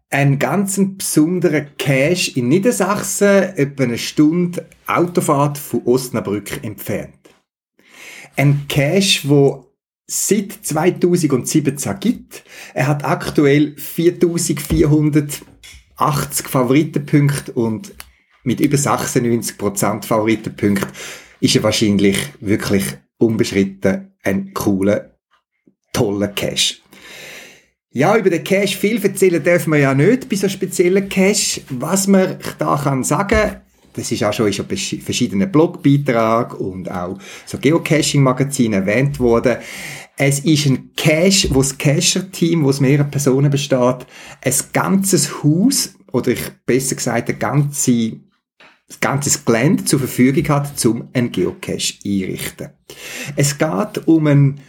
[0.09, 7.19] Ein ganz besonderer Cache in Niedersachsen, etwa eine Stunde Autofahrt von Osnabrück entfernt.
[8.37, 9.65] Ein Cache, wo
[10.07, 12.45] seit 2017 gibt.
[12.73, 17.91] Er hat aktuell 4480 Favoritenpunkte und
[18.49, 20.87] mit über 96% Favoritenpunkt
[21.39, 22.83] ist er wahrscheinlich wirklich
[23.19, 25.19] unbeschritten ein cooler,
[25.93, 26.81] toller Cash.
[27.91, 31.61] Ja, über den Cash viel erzählen dürfen wir ja nicht bei so speziellen Cash.
[31.69, 33.57] Was man da kann sagen,
[33.93, 39.57] das ist auch schon in verschiedenen Blogbeiträgen und auch so Geocaching-Magazinen erwähnt worden.
[40.17, 44.07] Es ist ein Cache, wo das Cacher-Team, wo es mehrere Personen besteht,
[44.41, 48.19] ein ganzes Haus, oder ich besser gesagt, eine ganze
[48.89, 52.69] das ganze Gelände zur Verfügung hat, um einen Geocache einrichten.
[53.35, 54.59] Es geht um einen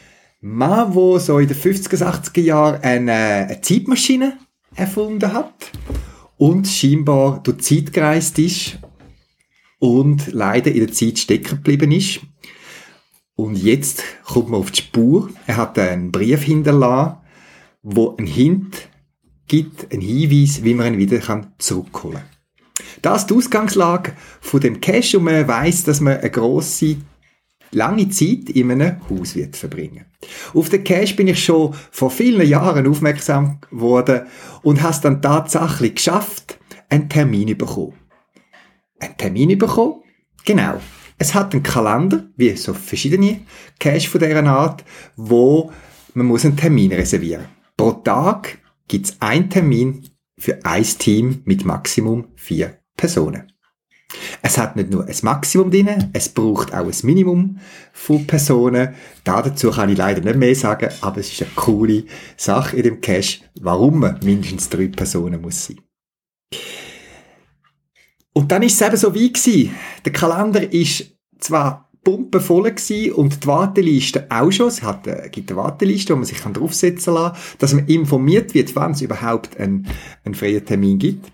[0.42, 4.38] Mann, der so in den 50er, 80er Jahren eine, eine Zeitmaschine
[4.74, 5.72] erfunden hat
[6.36, 8.78] und scheinbar durch die Zeit gereist ist
[9.78, 12.20] und leider in der Zeit stecken geblieben ist.
[13.34, 15.30] Und jetzt kommt man auf die Spur.
[15.46, 17.16] Er hat einen Brief hinterlassen,
[17.82, 18.88] wo ein Hint
[19.48, 21.20] gibt, einen Hinweis, wie man ihn wieder
[21.58, 22.29] zurückholen kann.
[23.02, 26.96] Das ist die Ausgangslage von dem Cache und man weiss, dass man eine grosse
[27.72, 30.06] lange Zeit in einem Haus wird verbringen.
[30.54, 34.22] Auf den Cache bin ich schon vor vielen Jahren aufmerksam geworden
[34.62, 37.94] und habe es dann tatsächlich geschafft, einen Termin zu bekommen.
[38.98, 40.02] Einen Termin bekommen?
[40.44, 40.80] Genau.
[41.16, 43.40] Es hat einen Kalender, wie so verschiedene
[43.78, 44.84] Cache von dieser Art,
[45.16, 45.70] wo
[46.14, 47.44] man muss einen Termin reservieren.
[47.76, 53.50] Pro Tag gibt es einen Termin für ein Team mit Maximum vier Personen.
[54.42, 57.58] Es hat nicht nur ein Maximum drin, es braucht auch ein Minimum
[57.92, 58.94] von Personen.
[59.24, 62.04] Da dazu kann ich leider nicht mehr sagen, aber es ist eine coole
[62.36, 65.80] Sache in dem Cache, warum man mindestens drei Personen muss sein.
[68.34, 69.74] Und dann ist es eben so wie gewesen.
[70.04, 74.68] Der Kalender ist zwar pumpenvoll gewesen und die Warteliste auch schon.
[74.68, 78.74] Es hat, äh, gibt eine Warteliste, wo man sich draufsetzen kann, dass man informiert wird,
[78.76, 79.86] wann es überhaupt einen,
[80.24, 81.26] einen freien Termin gibt.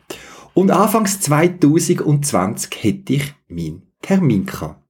[0.57, 4.83] Und anfangs 2020 hätte ich meinen Termin gehabt.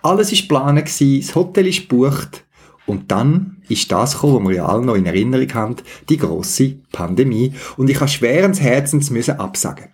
[0.00, 2.46] Alles ist geplant das Hotel ist gebucht
[2.86, 5.76] und dann ist das gekommen, was wir ja alle noch in Erinnerung haben,
[6.08, 7.52] die große Pandemie.
[7.76, 9.90] Und ich habe schweren Herzens müssen absagen.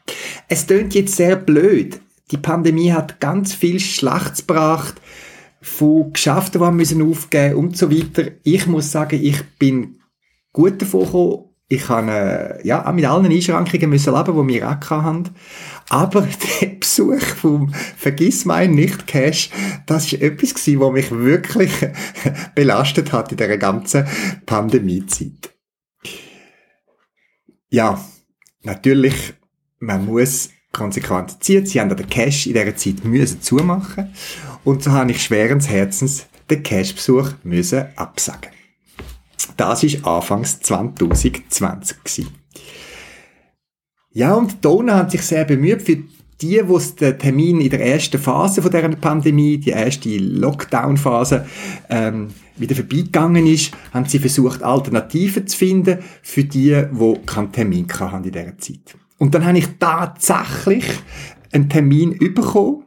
[0.47, 2.01] Es tönt jetzt sehr blöd.
[2.31, 4.95] Die Pandemie hat ganz viel Schlachts gebracht,
[5.61, 8.31] von Geschäften, die wir müssen aufgeben und so weiter.
[8.45, 9.99] Ich muss sagen, ich bin
[10.53, 14.69] gut davon gekommen, ich habe äh, ja, auch mit allen Einschränkungen müssen leben, die wir
[14.69, 15.31] auch haben.
[15.89, 16.21] Aber
[16.61, 19.51] der Besuch vom Vergiss mein nicht Cash,
[19.87, 21.73] das ist etwas gewesen, was mich wirklich
[22.55, 24.07] belastet hat in dieser ganzen
[24.47, 25.51] Pandemiezeit.
[27.69, 28.01] Ja,
[28.63, 29.35] natürlich,
[29.81, 31.67] man muss konsequent ziehen.
[31.67, 34.13] Sie haben den Cash in dieser Zeit müssen zumachen.
[34.63, 38.56] Und so habe ich schweren Herzens den Cash-Besuch müssen absagen.
[39.57, 42.35] Das ist Anfangs 2020 gewesen.
[44.13, 45.99] Ja, und Dona hat sich sehr bemüht für
[46.41, 51.47] die, wo der Termin in der ersten Phase von dieser Pandemie, die erste Lockdown-Phase,
[51.89, 57.87] ähm, wieder vorbeigegangen ist, haben sie versucht, Alternativen zu finden für die, die keinen Termin
[57.89, 58.97] hatten in dieser Zeit.
[59.19, 60.85] Und dann habe ich tatsächlich
[61.53, 62.85] einen Termin bekommen.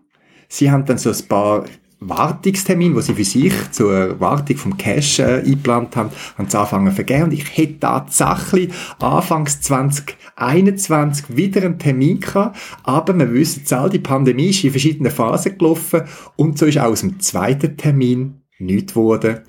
[0.47, 1.65] Sie haben dann so ein paar
[2.01, 6.89] Wartungstermin, wo sie für sich zur Wartung vom Cash äh, eingeplant haben, haben sie angefangen
[6.89, 7.23] zu vergeben.
[7.23, 12.57] Und ich hätte tatsächlich anfangs 2021 wieder einen Termin gehabt.
[12.83, 16.03] Aber wir wissen es die Pandemie ist in verschiedenen Phasen gelaufen.
[16.37, 19.41] Und so ist auch aus dem zweiten Termin nichts geworden.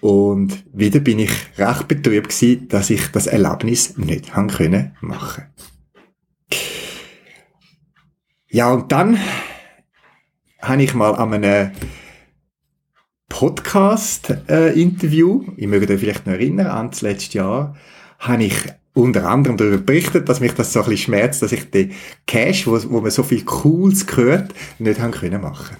[0.00, 5.44] Und wieder bin ich recht betrübt gewesen, dass ich das Erlebnis nicht haben können machen.
[8.48, 9.18] Ja, und dann
[10.62, 11.72] habe ich mal an einem
[13.28, 17.76] Podcast-Interview, äh, ich möge euch vielleicht noch erinnern, an das letzte Jahr,
[18.18, 18.54] habe ich
[18.94, 21.92] unter anderem darüber berichtet, dass mich das so ein bisschen schmerzt, dass ich den
[22.26, 25.78] Cash, wo, wo man so viel Cools gehört, nicht haben können machen.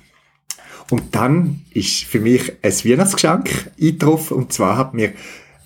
[0.91, 5.13] Und dann ist für mich ein Weihnachtsgeschenk eingetroffen, und zwar hat mir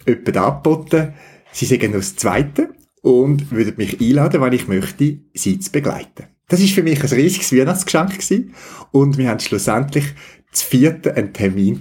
[0.07, 1.15] jemand angeboten,
[1.53, 6.36] sie sagen nur das Zweite und würden mich einladen, weil ich möchte, sie zu begleiten.
[6.49, 8.55] Das ist für mich ein riesiges Weihnachtsgeschenk gewesen.
[8.93, 10.15] Und wir haben schlussendlich
[10.51, 11.81] das vierte einen Termin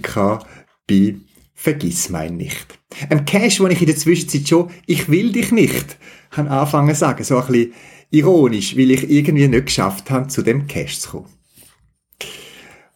[0.88, 1.16] bei
[1.54, 2.78] Vergiss mein nicht.
[3.08, 5.96] Ein Cash, wo ich in der Zwischenzeit schon Ich will dich nicht,
[6.32, 7.24] habe angefangen zu sagen.
[7.24, 7.72] So ein bisschen
[8.10, 11.28] ironisch, weil ich irgendwie nicht geschafft habe, zu dem Cash zu kommen.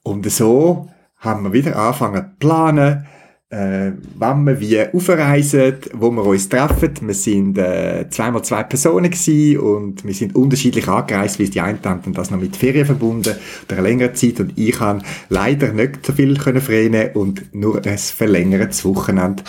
[0.02, 3.06] Und so haben wir wieder angefangen zu planen,
[3.50, 6.94] äh, wann wir aufreisen, wo wir uns treffen.
[7.02, 11.82] Wir sind äh, zweimal zwei Personen gewesen und wir sind unterschiedlich angereist, wie die einen
[11.84, 13.34] haben das noch mit Ferien verbunden
[13.66, 17.98] oder eine längere Zeit und ich kann leider nicht so viel können und nur ein
[17.98, 19.42] verlängertes Wochenende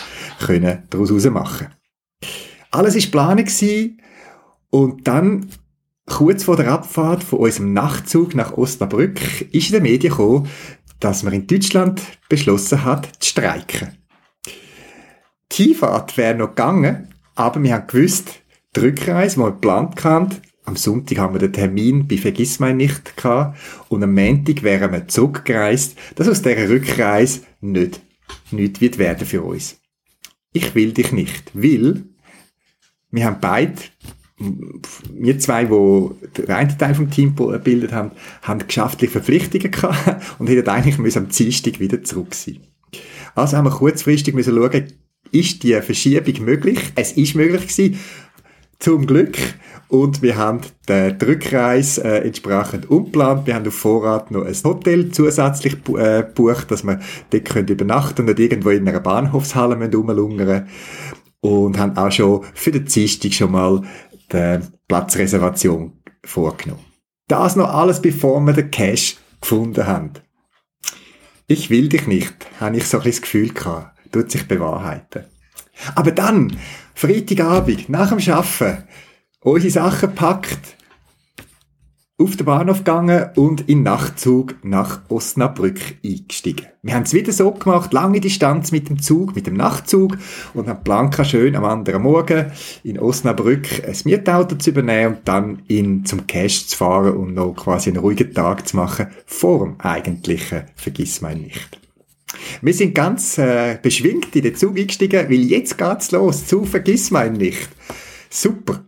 [0.44, 1.68] können daraus machen.
[2.72, 3.52] Alles ist geplant
[4.72, 5.48] und dann
[6.08, 9.20] kurz vor der Abfahrt von unserem Nachtzug nach Osnabrück
[9.52, 10.48] ist in den Medien gekommen,
[11.02, 13.98] dass man in Deutschland beschlossen hat, zu streiken.
[15.52, 18.42] Die Fahrt wäre noch gegangen, aber wir haben gewusst,
[18.76, 20.30] die Rückreise, die wir geplant haben,
[20.64, 23.58] am Sonntag haben wir den Termin bei Vergiss mein nicht gehabt
[23.90, 28.00] und am Montag wären wir zurückgereist, dass aus dieser Rückreise nicht,
[28.52, 29.82] nicht wird werden für uns.
[30.54, 32.04] Ich will dich nicht, weil
[33.10, 33.74] wir haben beide
[35.14, 38.12] wir zwei, die den einen Teil vom Team gebildet haben,
[38.42, 42.60] haben geschäftliche Verpflichtungen gehabt und hätten eigentlich müssen am Dienstag wieder zurück sein.
[43.36, 44.88] Also haben wir kurzfristig müssen schauen,
[45.32, 46.80] ist die Verschiebung möglich?
[46.96, 48.00] Es ist möglich gewesen,
[48.82, 49.38] zum Glück.
[49.88, 53.46] Und wir haben den Rückreise äh, entsprechend umplant.
[53.46, 57.00] Wir haben auf Vorrat noch ein Hotel zusätzlich äh, gebucht, dass wir
[57.30, 60.68] dort können übernachten und nicht irgendwo in einer Bahnhofshalle rumlungern
[61.42, 63.82] Und haben auch schon für den Dienstag schon mal
[64.32, 66.86] die Platzreservation vorgenommen.
[67.28, 70.12] Das noch alles, bevor wir den Cash gefunden haben.
[71.48, 73.98] Ich will dich nicht, habe ich so ein das Gefühl gehabt.
[74.12, 75.26] Tut sich bewahrheiten.
[75.96, 76.58] Aber dann,
[76.94, 78.84] Freitagabend, nach dem Arbeiten,
[79.40, 80.76] unsere Sachen packt,
[82.22, 86.68] auf den Bahnhof gegangen und in Nachtzug nach Osnabrück eingestiegen.
[86.84, 90.18] Wir haben es wieder so gemacht, lange Distanz mit dem Zug, mit dem Nachtzug
[90.54, 92.52] und haben Blanca schön am anderen Morgen
[92.84, 97.54] in Osnabrück ein Mietauto zu übernehmen und dann in zum Cash zu fahren und noch
[97.56, 101.80] quasi einen ruhigen Tag zu machen vor dem eigentlichen Vergiss mein nicht.
[102.62, 107.10] Wir sind ganz äh, beschwingt in den Zug eingestiegen, weil jetzt geht's los, zu Vergiss
[107.10, 107.70] mein nicht.
[108.30, 108.86] Super.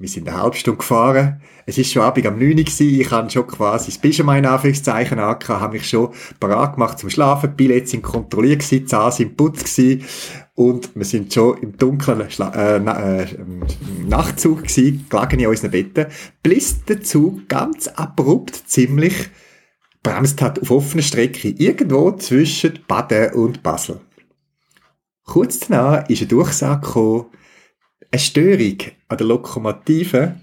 [0.00, 1.42] Wir sind eine halbe Stunde gefahren.
[1.66, 3.00] Es ist schon Abend am 9 Uhr gewesen.
[3.00, 6.08] Ich habe schon quasi das Pyjama in Anführungszeichen angehabt, habe mich schon
[6.40, 7.50] parat gemacht zum Schlafen.
[7.50, 10.02] Die Billets sind kontrolliert gewesen, die Zahlen sind putz gewesen.
[10.54, 13.26] Und wir sind schon im dunklen Schla äh, na äh,
[14.08, 16.06] Nachtzug gewesen, gelegen in unseren Betten,
[16.42, 19.28] bis der Zug ganz abrupt ziemlich
[20.02, 24.00] bremst hat auf offener Strecke irgendwo zwischen Baden und Basel.
[25.26, 27.26] Kurz danach ist eine Durchsage gekommen,
[28.10, 30.36] eine Störung an der Lokomotive,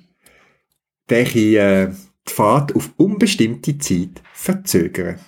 [1.10, 1.92] der äh,
[2.28, 5.20] die Fahrt auf unbestimmte Zeit verzögern.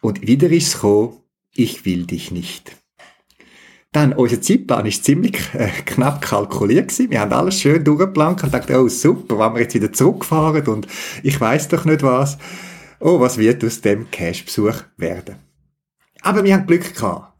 [0.00, 1.16] Und wieder ist es gekommen,
[1.54, 2.76] ich will dich nicht.
[3.92, 7.10] Dann, unser Zeitplan ist ziemlich äh, knapp kalkuliert gewesen.
[7.10, 10.86] Wir haben alles schön durchgeplant und dachten, oh super, wenn wir jetzt wieder zurückfahren und
[11.22, 12.36] ich weiß doch nicht was.
[13.00, 15.36] Oh, was wird aus dem Cash-Besuch werden?
[16.20, 17.35] Aber wir haben Glück gehabt.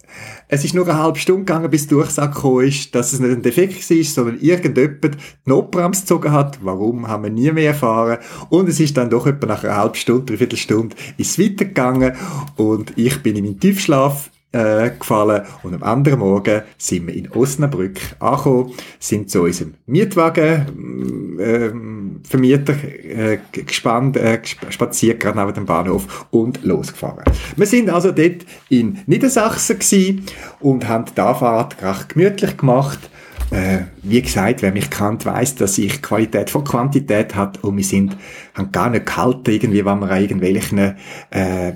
[0.49, 3.32] Es ist nur eine halbe Stunde gegangen, bis die Durchsage gekommen ist, dass es nicht
[3.32, 6.58] ein Defekt war, sondern irgendjemand die Notbremse gezogen hat.
[6.62, 8.18] Warum, haben wir nie mehr erfahren.
[8.49, 12.14] Und es ist dann doch etwa nach einer halben Stunde, dreiviertel Stunde, ist weitergegangen
[12.56, 15.42] und ich bin in meinen Tiefschlaf äh, gefallen.
[15.62, 21.70] Und am anderen Morgen sind wir in Osnabrück angekommen, sind zu unserem Mietwagen, äh,
[22.28, 27.25] Vermieter äh, gespannt, äh, spaziert gerade neben dem Bahnhof und losgefahren.
[27.56, 30.26] Wir sind also dort in Niedersachsen gewesen
[30.60, 33.10] und haben die Anfahrt recht gemütlich gemacht
[33.50, 37.84] äh, wie gesagt, wer mich kennt, weiß, dass ich Qualität vor Quantität hat und wir
[37.84, 38.16] sind,
[38.54, 40.78] haben gar nicht gehalten, irgendwie, wenn wir an irgendwelchen
[41.30, 41.72] äh,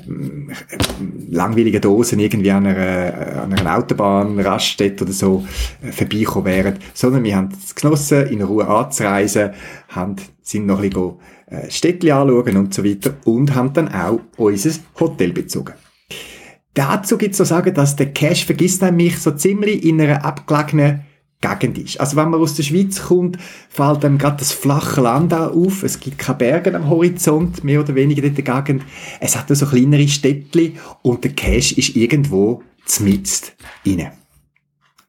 [1.28, 5.44] langweiligen Dosen irgendwie an einer, an einer Autobahn, Raststätte oder so
[5.82, 9.50] äh, vorbeikommen wären, sondern wir haben es genossen, in Ruhe anzureisen,
[9.88, 11.14] haben, sind noch ein bisschen
[11.46, 15.74] äh, Städtchen anschauen und so weiter und haben dann auch unser Hotel bezogen.
[16.74, 21.04] Dazu gibt es zu sagen, dass der Cash vergisst mich so ziemlich in einer abgelegenen
[21.40, 21.98] Gegend ist.
[21.98, 25.82] Also wenn man aus der Schweiz kommt, fällt einem gerade das flache Land auf.
[25.82, 28.82] Es gibt keine Berge am Horizont, mehr oder weniger in der Gegend.
[29.20, 33.54] Es hat nur so kleinere Städtchen und der Cache ist irgendwo zmitzt
[33.86, 34.10] rein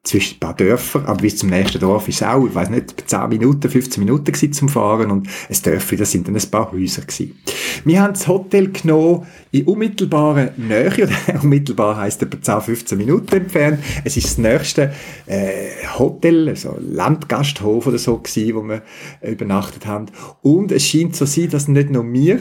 [0.04, 3.04] zwischen ein paar Dörfern, aber bis zum nächsten Dorf ist es auch, ich weiß nicht,
[3.08, 6.72] 10 Minuten, 15 Minuten gewesen zum Fahren und ein Dörfchen, das sind dann ein paar
[6.72, 7.40] Häuser gewesen.
[7.86, 11.10] Wir haben das Hotel genommen in unmittelbarer Nähe, oder
[11.44, 13.84] unmittelbar heisst etwa 10, 15 Minuten entfernt.
[14.04, 14.94] Es ist das nächste
[15.28, 18.82] äh, Hotel, also Landgasthof oder so gewesen, wo wir
[19.22, 20.08] übernachtet haben.
[20.42, 22.40] Und es scheint so sein, dass nicht nur wir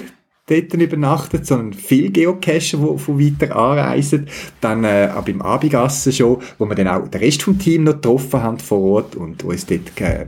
[0.51, 4.27] dort übernachtet, sondern viele Geocacher, die von weiter anreisen.
[4.61, 7.95] Dann äh, auch beim Abigassen schon, wo wir dann auch den Rest vom Team noch
[7.95, 10.27] getroffen haben vor Ort und uns dort äh,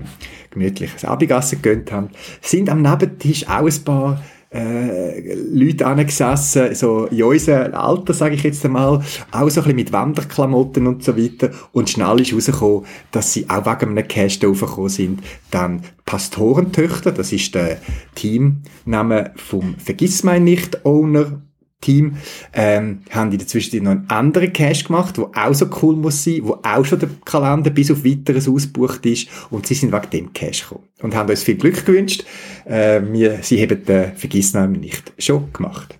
[0.51, 2.11] gemütlich das Abigassen gegönnt haben.
[2.41, 8.43] Sind am Nebentisch auch ein paar äh, Leute angesessen, so in unserem Alter, sage ich
[8.43, 11.51] jetzt einmal, auch so ein bisschen mit Wanderklamotten und so weiter.
[11.73, 15.23] Und schnell ist rausgekommen, dass sie auch wegen einem Cash raufgekommen sind.
[15.51, 17.79] Dann Pastorentöchter, das ist der
[18.15, 21.41] Teamname vom Vergissmein nicht Owner
[21.83, 22.17] Team,
[22.55, 26.25] ähm, haben in der Zwischenzeit noch einen anderen Cache gemacht, der auch so cool muss
[26.25, 30.11] sein, wo auch schon der Kalender bis auf weiteres ausgebucht ist und sie sind wegen
[30.11, 32.25] dem Cache gekommen und haben uns viel Glück gewünscht.
[32.65, 35.99] Äh, wir, sie haben den Vergissnamen nicht schon gemacht.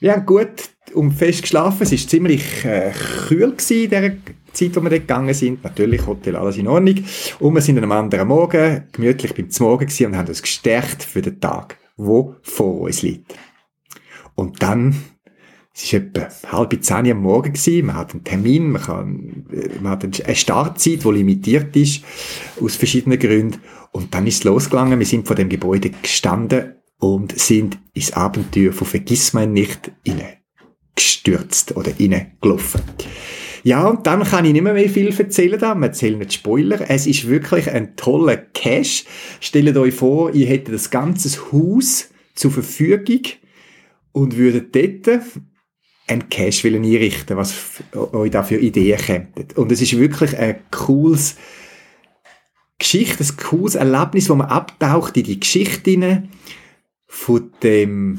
[0.00, 1.82] Wir haben gut und fest geschlafen.
[1.82, 2.92] Es war ziemlich äh,
[3.26, 4.16] kühl in der
[4.52, 5.64] Zeit, wo wir dort gegangen sind.
[5.64, 7.04] Natürlich, Hotel, alles in Ordnung.
[7.40, 11.40] Und wir sind am anderen Morgen gemütlich beim Morgen und haben uns gestärkt für den
[11.40, 13.34] Tag wo vor uns liegt.
[14.34, 14.94] Und dann,
[15.74, 19.46] es war etwa halb zehn am Morgen gewesen, man hat einen Termin, man, kann,
[19.80, 22.04] man hat eine Startzeit, die limitiert ist,
[22.60, 23.60] aus verschiedenen Gründen.
[23.92, 28.72] Und dann ist es losgegangen, wir sind vor dem Gebäude gestanden und sind ins Abenteuer
[28.72, 29.92] von Vergissmein nicht
[30.94, 32.82] gestürzt oder gelaufen.
[33.64, 35.74] Ja, und dann kann ich nicht mehr, mehr viel erzählen da.
[35.74, 36.84] Wir erzählen nicht Spoiler.
[36.88, 39.06] Es ist wirklich ein toller Cache.
[39.40, 43.22] Stellt euch vor, ihr hättet das ganze Haus zur Verfügung
[44.12, 45.20] und würdet dort
[46.06, 47.54] ein Cache einrichten, was
[47.94, 49.56] euch da für Ideen kämpft.
[49.56, 51.36] Und es ist wirklich ein cooles
[52.78, 56.28] Geschichte, ein cooles Erlebnis, wo man abtaucht in die Geschichte
[57.06, 58.18] von dem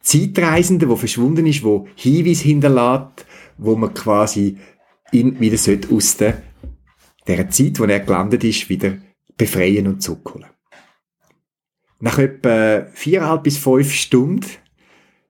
[0.00, 3.26] Zeitreisenden, der verschwunden ist, wo Hinweis hinterlässt,
[3.58, 4.56] wo man quasi
[5.12, 5.56] ihn wieder
[5.90, 6.42] aus der,
[7.26, 8.98] der Zeit, wo er gelandet ist, wieder
[9.36, 10.48] befreien und zurückholen.
[11.98, 14.46] Nach etwa viereinhalb bis fünf Stunden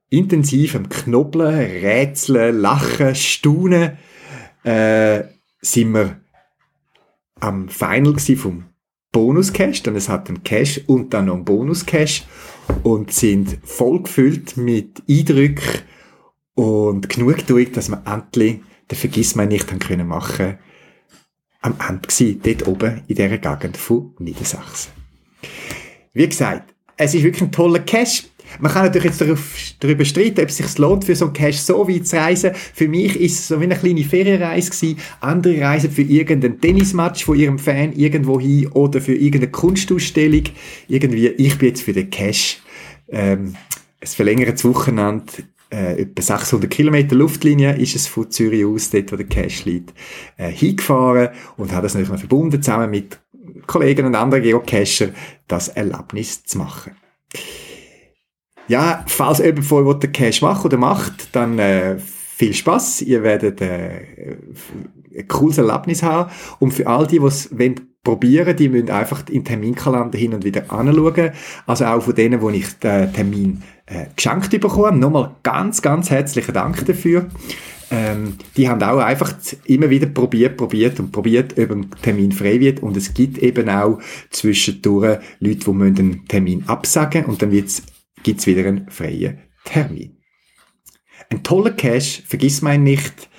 [0.09, 3.97] intensiv am Knobeln, Rätseln, Lachen, Staunen,
[4.63, 5.23] äh,
[5.61, 6.19] sind wir
[7.39, 8.65] am Final vom
[9.11, 12.23] Bonus-Cache, dann es hat einen Cache und dann noch einen Bonus-Cache
[12.83, 15.81] und sind voll gefüllt mit Eindrücken
[16.53, 20.57] und Genugtuung, dass wir endlich den Vergissmein nicht haben können machen
[21.61, 24.91] am Ende gewesen, dort oben in dieser Gegend von Niedersachsen.
[26.13, 28.23] Wie gesagt, es ist wirklich ein toller Cache.
[28.59, 29.21] Man kann natürlich jetzt
[29.81, 32.51] darüber streiten, ob es sich lohnt, für so einen Cache so weit zu reisen.
[32.55, 34.99] Für mich ist es so wie eine kleine Ferienreise gewesen.
[35.19, 40.43] Andere reisen für irgendeinen Tennismatch von ihrem Fan irgendwo hin oder für irgendeine Kunstausstellung.
[40.87, 42.57] Irgendwie, ich bin jetzt für den Cache,
[43.09, 43.55] ähm,
[43.99, 45.25] ein verlängertes Wochenende
[45.71, 49.93] äh, etwa 600 Kilometer Luftlinie ist es von Zürich aus, dort wo der Cache liegt,
[50.37, 53.19] äh, hingefahren und hat das natürlich noch verbunden, zusammen mit
[53.65, 55.09] Kollegen und anderen Geocacher,
[55.47, 56.93] das Erlebnis zu machen.
[58.67, 63.01] Ja, falls jemand von euch den Cache macht oder macht, dann äh, viel Spaß.
[63.03, 64.37] Ihr werdet äh,
[65.17, 66.31] ein cooles Erlebnis haben.
[66.59, 67.57] Und für all die, die es
[68.07, 71.31] probieren, die müssen einfach in Terminkalender hin und wieder anschauen.
[71.65, 74.99] Also auch von denen, wo ich den Termin äh, geschenkt bekommen.
[74.99, 77.27] Nochmal ganz, ganz herzlichen Dank dafür.
[77.91, 79.33] Ähm, die haben auch einfach
[79.65, 82.81] immer wieder probiert, probiert und probiert, ob ein Termin frei wird.
[82.81, 83.99] Und es gibt eben auch
[84.29, 87.67] zwischendurch Leute, die müssen einen Termin absagen und dann gibt
[88.39, 90.15] es wieder einen freien Termin.
[91.29, 93.29] Ein toller Cache, vergiss mein nicht,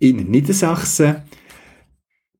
[0.00, 1.22] in Niedersachsen.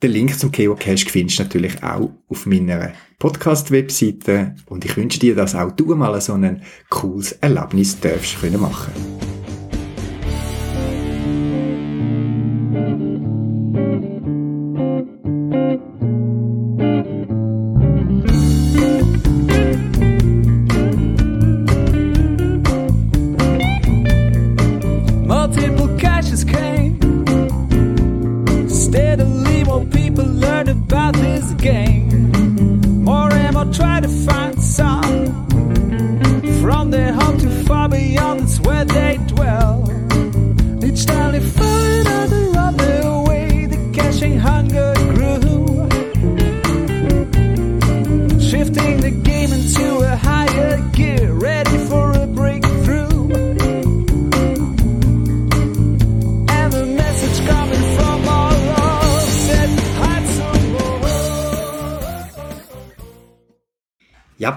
[0.02, 5.36] Den Link zum Geocache findest du natürlich auch auf meiner Podcast-Webseite und ich wünsche dir,
[5.36, 8.92] dass auch du mal so ein cooles Erlebnis darfst können machen.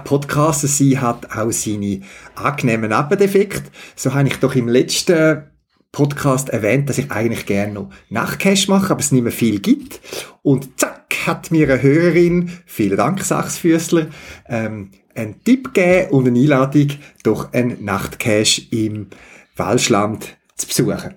[0.06, 2.00] Podcaster sein hat auch seine
[2.36, 3.70] angenehmen Nebeneffekte.
[3.96, 5.42] So habe ich doch im letzten
[5.90, 10.00] Podcast erwähnt, dass ich eigentlich gerne noch Nachtcash mache, aber es nicht mehr viel gibt.
[10.42, 14.06] Und zack, hat mir eine Hörerin, vielen Dank, Sachsfüßler,
[14.48, 16.88] ähm, einen Tipp gegeben und eine Einladung,
[17.24, 19.08] doch einen Nachtcash im
[19.56, 21.14] Welschland zu besuchen.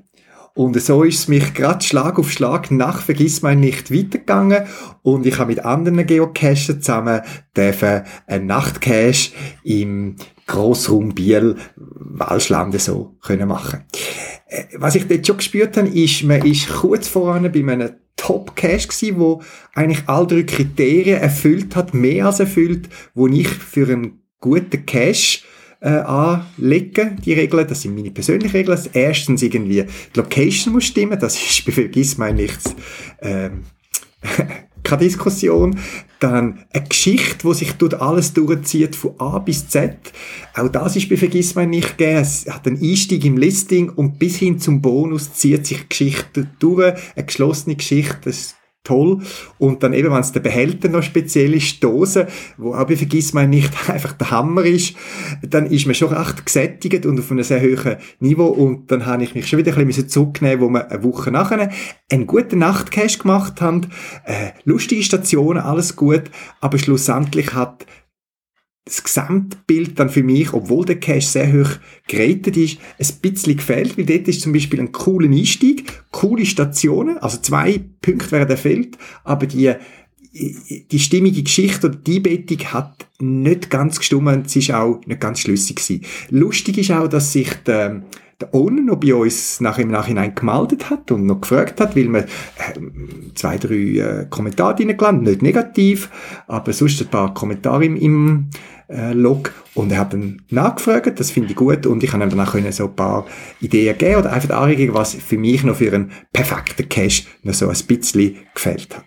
[0.55, 4.63] Und so ist es mich gerade Schlag auf Schlag nach Vergissmein nicht weitergegangen
[5.03, 7.21] und ich habe mit anderen Geocachern zusammen
[7.55, 9.31] dürfen einen Nachtcache
[9.63, 10.15] im
[10.47, 13.85] Grossraum Biel, Walschlande so können machen.
[14.47, 18.87] Äh, Was ich dort schon gespürt habe, ist, man ist kurz voran bei einem Top-Cache
[18.87, 19.41] gewesen, wo
[19.75, 25.39] eigentlich all drei Kriterien erfüllt hat, mehr als erfüllt, wo ich für einen guten Cache
[25.81, 27.67] äh, anlegen, die Regeln.
[27.67, 28.79] Das sind meine persönlichen Regeln.
[28.93, 31.19] Erstens irgendwie, die Location muss stimmen.
[31.19, 32.75] Das ist bei Vergiss mein nichts,
[33.21, 33.63] ähm,
[34.83, 35.79] keine Diskussion.
[36.19, 39.95] Dann eine Geschichte, wo sich dort alles durchzieht, von A bis Z.
[40.53, 42.19] Auch das ist bei Vergiss mein nicht gegeben.
[42.19, 46.93] Es hat einen Einstieg im Listing und bis hin zum Bonus zieht sich Geschichte durch.
[47.15, 48.19] Eine geschlossene Geschichte.
[48.25, 49.19] Das toll.
[49.57, 53.49] Und dann eben, wenn es der Behälter noch speziell ist, Dose, wo bei Vergiss mein
[53.49, 54.95] nicht einfach der Hammer ist,
[55.41, 58.47] dann ist man schon recht gesättigt und auf einem sehr hohen Niveau.
[58.47, 61.69] Und dann habe ich mich schon wieder ein bisschen zurücknehmen, wo wir eine Woche nachher
[62.11, 63.87] einen guten Nachtcash gemacht haben,
[64.25, 66.23] äh, lustige Stationen, alles gut,
[66.61, 67.85] aber schlussendlich hat
[68.89, 71.69] das Gesamtbild dann für mich, obwohl der Cache sehr hoch
[72.07, 77.17] geratet ist, ein bisschen gefällt, weil dort ist zum Beispiel ein cooler Einstieg, coole Stationen,
[77.19, 79.73] also zwei Punkte wären erfüllt, aber die,
[80.33, 85.39] die stimmige Geschichte oder die Einbettung hat nicht ganz gestimmt, es ist auch nicht ganz
[85.39, 86.05] schlüssig gewesen.
[86.29, 88.03] Lustig ist auch, dass sich der,
[88.39, 92.07] der Owner noch bei uns nach, im Nachhinein gemeldet hat und noch gefragt hat, weil
[92.07, 92.25] wir äh,
[93.35, 96.09] zwei, drei äh, Kommentare reingeladen, nicht negativ,
[96.47, 98.49] aber sonst ein paar Kommentare im, im
[98.89, 102.29] äh, Log und er hat dann nachgefragt, das finde ich gut und ich kann ihm
[102.29, 103.25] danach können so ein paar
[103.61, 107.69] Ideen geben oder einfach Anregungen, was für mich noch für einen perfekten Cache noch so
[107.69, 109.05] ein bisschen gefällt hat.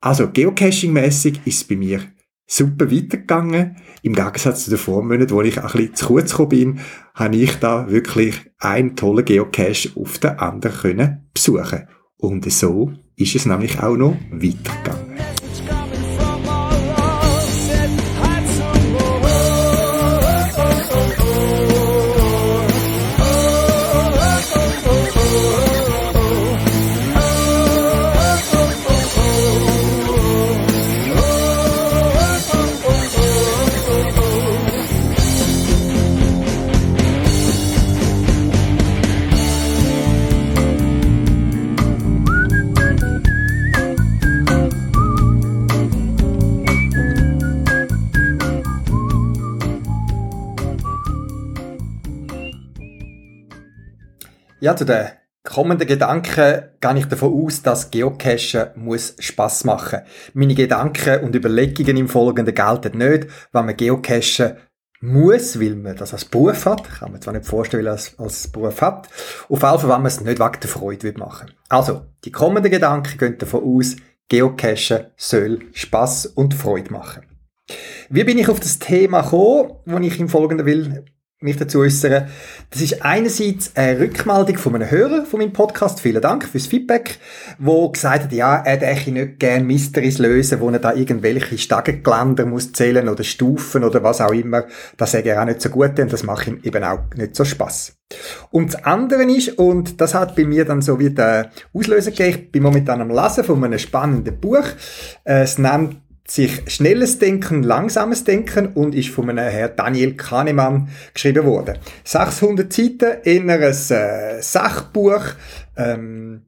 [0.00, 2.00] Also Geocaching-mäßig ist es bei mir
[2.46, 3.76] super weitergegangen.
[4.02, 6.80] Im Gegensatz zu den Vormonaten, wo ich ein bisschen zu kurz gekommen bin,
[7.14, 11.88] habe ich da wirklich einen tollen Geocache auf den anderen können besuchen.
[12.16, 15.41] Und so ist es nämlich auch noch weitergegangen.
[54.62, 55.08] Ja, zu den
[55.42, 60.02] kommenden Gedanken gehe ich davon aus, dass Geocachen muss Spaß machen.
[60.34, 64.58] Meine Gedanken und Überlegungen im Folgenden gelten nicht, wenn man Geocachen
[65.00, 66.88] muss, weil man das als Beruf hat.
[66.88, 69.08] Kann man zwar nicht vorstellen, weil es als Beruf hat.
[69.48, 72.70] Auf jeden Fall, wenn man es nicht wegen der Freude will machen Also, die kommenden
[72.70, 73.96] Gedanken gehen davon aus,
[74.28, 77.22] Geocachen soll Spaß und Freude machen.
[78.10, 81.04] Wie bin ich auf das Thema gekommen, das ich im Folgenden will
[81.42, 82.28] mich dazu äußern.
[82.70, 86.00] Das ist einerseits eine Rückmeldung von einem Hörer von meinem Podcast.
[86.00, 87.18] Vielen Dank fürs Feedback,
[87.58, 92.46] wo gesagt hat, ja, er hätte nicht gerne Mysteries lösen, wo er da irgendwelche Stagengeländer
[92.46, 94.64] muss zählen oder Stufen oder was auch immer.
[94.96, 97.44] Das sage er auch nicht so gut, denn das macht ihm eben auch nicht so
[97.44, 97.96] Spaß.
[98.50, 102.30] Und das andere ist, und das hat bei mir dann so wie der Auslöser gegeben,
[102.30, 104.64] ich bin momentan am Lesen von einem spannenden Buch.
[105.24, 106.01] Es nennt
[106.32, 111.76] sich schnelles Denken, langsames Denken und ist von einem Herrn Daniel Kahnemann geschrieben worden.
[112.04, 115.24] 600 Seiten in einem äh, Sachbuch
[115.76, 116.46] ähm,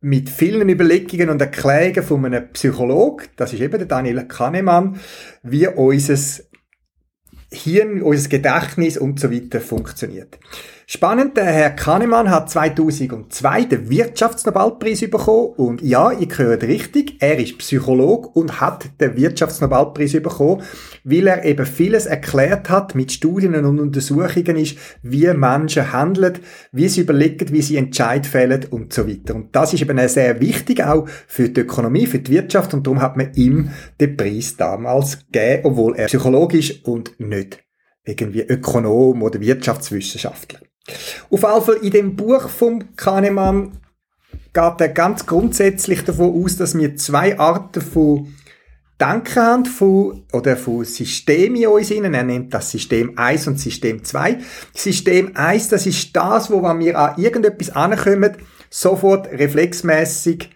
[0.00, 4.98] mit vielen Überlegungen und Erklärungen von einem Psychologen, das ist eben der Daniel Kahnemann,
[5.42, 6.16] wie unser
[7.52, 10.38] Hirn, unser Gedächtnis und so weiter funktioniert.
[10.90, 17.38] Spannend, der Herr Kahnemann hat 2002 den Wirtschaftsnobelpreis bekommen und ja, ihr hört richtig, er
[17.38, 20.62] ist Psycholog und hat den Wirtschaftsnobelpreis bekommen,
[21.04, 26.38] weil er eben vieles erklärt hat mit Studien und Untersuchungen ist, wie Menschen handeln,
[26.72, 29.34] wie sie überlegen, wie sie Entscheid fällen und so weiter.
[29.34, 33.02] Und das ist eben sehr wichtig auch für die Ökonomie, für die Wirtschaft und darum
[33.02, 33.68] hat man ihm
[34.00, 37.62] den Preis damals gegeben, obwohl er psychologisch und nicht
[38.06, 40.60] irgendwie Ökonom oder Wirtschaftswissenschaftler.
[41.30, 43.78] Auf jeden Fall in dem Buch vom Kahnemann
[44.52, 48.34] geht er ganz grundsätzlich davon aus, dass wir zwei Arten von
[49.00, 52.14] Denken haben, von, oder von Systemen in uns innen.
[52.14, 54.38] Er nennt das System 1 und System 2.
[54.74, 58.36] System 1, das ist das, wo, wenn wir an irgendetwas ankommen,
[58.70, 60.50] sofort reflexmäßig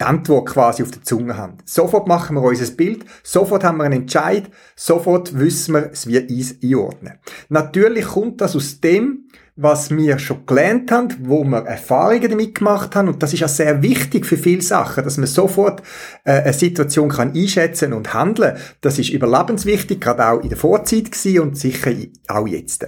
[0.00, 1.58] die Antwort quasi auf der Zunge haben.
[1.64, 6.30] Sofort machen wir unser Bild, sofort haben wir einen Entscheid, sofort wissen wir, es wird
[6.30, 7.18] uns einordnen.
[7.50, 12.96] Natürlich kommt das aus dem, was wir schon gelernt haben, wo wir Erfahrungen damit gemacht
[12.96, 13.08] haben.
[13.08, 15.82] Und das ist ja sehr wichtig für viele Sachen, dass man sofort
[16.24, 18.56] äh, eine Situation kann einschätzen und handeln.
[18.80, 21.92] Das ist überlebenswichtig, gerade auch in der Vorzeit gewesen und sicher
[22.28, 22.86] auch jetzt.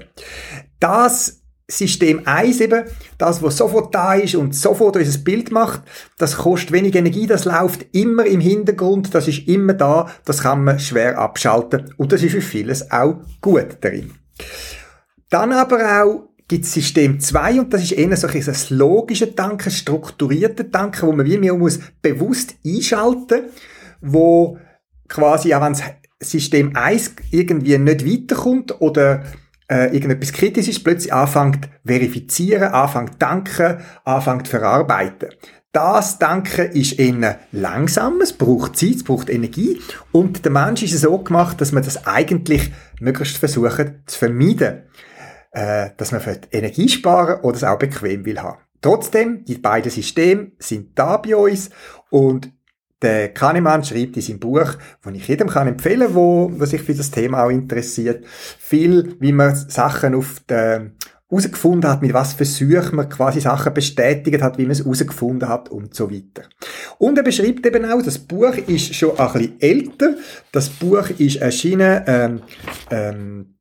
[0.81, 2.85] Das System 1 eben,
[3.19, 5.83] das, was sofort da ist und sofort unser Bild macht,
[6.19, 10.65] das kostet wenig Energie, das läuft immer im Hintergrund, das ist immer da, das kann
[10.65, 14.13] man schwer abschalten und das ist für vieles auch gut darin.
[15.31, 19.71] Dann aber auch gibt es System 2 und das ist eher so ein logisches Denken,
[19.71, 23.45] strukturiertes Denken, wo man wie mir muss bewusst einschalten,
[24.03, 24.59] wo
[25.09, 25.77] quasi auch wenn
[26.21, 29.25] System 1 irgendwie nicht weiterkommt oder
[29.69, 35.31] äh, irgendetwas Kritisches plötzlich anfängt verifizieren, anfängt danken, anfängt verarbeiten.
[35.73, 39.81] Das Denken ist eher langsam, es braucht Zeit, es braucht Energie
[40.13, 44.83] und der Mensch ist so gemacht, dass man das eigentlich möglichst versuchen zu vermeiden.
[45.55, 48.59] Äh, dass man Energie sparen oder es auch bequem will haben.
[48.81, 51.69] Trotzdem, die beiden Systeme sind da bei uns
[52.09, 52.51] und
[53.03, 56.95] der Kahnemann schreibt in seinem Buch, wo ich jedem kann empfehlen, wo, wo sich für
[56.95, 60.93] das Thema auch interessiert, viel, wie man Sachen auf der
[61.33, 65.71] herausgefunden hat, mit was Versuchen man quasi Sachen bestätigt hat, wie man es herausgefunden hat
[65.71, 66.43] und so weiter.
[66.99, 70.15] Und er beschreibt eben auch, das Buch ist schon ein bisschen älter.
[70.53, 72.43] Das Buch ist erschienen ähm,
[72.91, 73.52] ähm,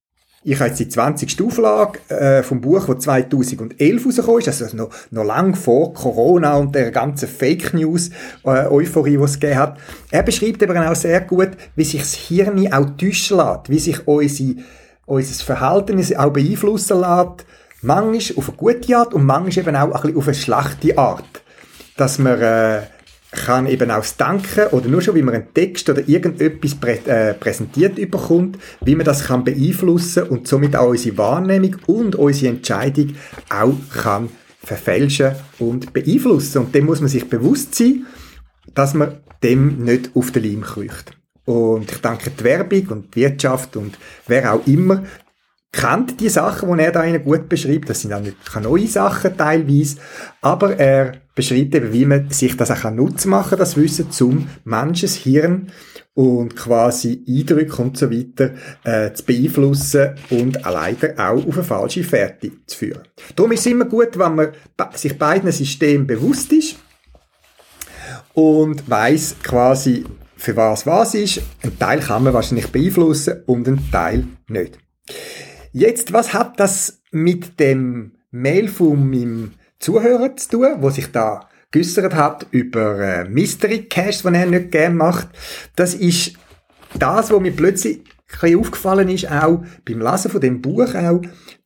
[0.43, 1.39] ich habe jetzt die 20.
[1.43, 6.73] Auflage äh, vom Buch, das 2011 rausgekommen ist, also noch, noch lang vor Corona und
[6.73, 8.09] der ganzen Fake News
[8.43, 9.77] äh, Euphorie, die es gegeben hat.
[10.09, 14.07] Er beschreibt eben auch sehr gut, wie sich das Hirn auch täuschen lässt, wie sich
[14.07, 14.55] unsere,
[15.05, 17.45] unser Verhalten auch beeinflussen lässt,
[17.81, 21.43] manchmal auf eine gute Art und manchmal eben auch ein bisschen auf eine schlechte Art.
[21.97, 22.81] Dass man äh,
[23.31, 26.99] kann eben auch das Denken oder nur schon, wie man einen Text oder irgendetwas prä
[27.05, 32.53] äh, präsentiert überkommt, wie man das kann beeinflussen und somit auch unsere Wahrnehmung und unsere
[32.53, 33.15] Entscheidung
[33.49, 34.29] auch kann
[34.63, 36.59] verfälschen und beeinflussen.
[36.59, 38.05] Und dem muss man sich bewusst sein,
[38.73, 41.17] dass man dem nicht auf den Leim kriecht.
[41.45, 45.03] Und ich danke die Werbung und die Wirtschaft und wer auch immer
[45.71, 47.89] kennt die Sachen, die er da Ihnen gut beschreibt.
[47.89, 49.97] Das sind auch nicht neue Sachen teilweise,
[50.41, 55.71] aber er beschreibt eben, wie man sich das auch nutzen machen das Wissen zum Menschenhirn
[56.13, 58.51] und quasi Eindrücke und so weiter
[58.83, 63.03] äh, zu beeinflussen und leider auch auf eine falsche Fährte zu führen.
[63.35, 64.49] Darum ist es immer gut, wenn man
[64.95, 66.75] sich beiden Systemen bewusst ist
[68.33, 70.03] und weiß quasi,
[70.35, 71.41] für was was ist.
[71.63, 74.79] Ein Teil kann man wahrscheinlich beeinflussen und ein Teil nicht.
[75.73, 81.47] Jetzt, was hat das mit dem Mail von meinem Zuhörer zu tun, wo sich da
[81.71, 85.29] geäussert hat über äh, Mystery Cash, den er nicht gern macht?
[85.77, 86.33] Das ist
[86.95, 88.01] das, was mir plötzlich
[88.41, 91.21] ein aufgefallen ist, auch beim Lesen von dem Buch auch,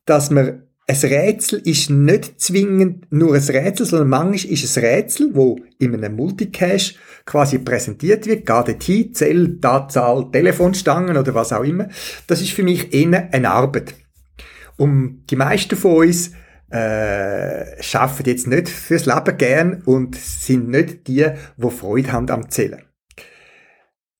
[0.05, 5.31] dass man ein Rätsel ist nicht zwingend nur ein Rätsel, sondern manchmal ist ein Rätsel,
[5.33, 6.95] wo in einem Multicache
[7.25, 11.89] quasi präsentiert wird, geht dorthin, Zell, Tatzahl, Telefonstangen oder was auch immer.
[12.27, 13.95] Das ist für mich eher eine Arbeit.
[14.77, 16.31] Und die meisten von uns
[16.69, 21.25] äh, schaffen jetzt nicht fürs Leben gern und sind nicht die,
[21.57, 22.84] die Freude haben am Zählen.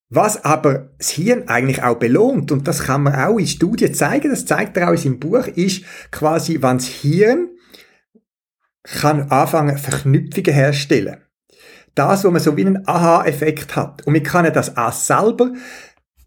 [0.10, 4.30] Was aber das Hirn eigentlich auch belohnt, und das kann man auch in Studien zeigen,
[4.30, 7.50] das zeigt er auch in seinem Buch, ist quasi, wenn das Hirn
[8.84, 11.18] kann anfangen, Verknüpfungen herstellen.
[11.96, 14.06] Das, wo man so wie einen Aha-Effekt hat.
[14.06, 15.54] Und wir können das auch selber.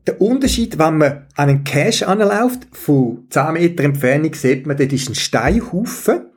[0.06, 4.92] Der Unterschied, wenn man an einen Cache anläuft, von 10 Meter Entfernung sieht man, dort
[4.92, 6.30] ist ein Steinhaufen.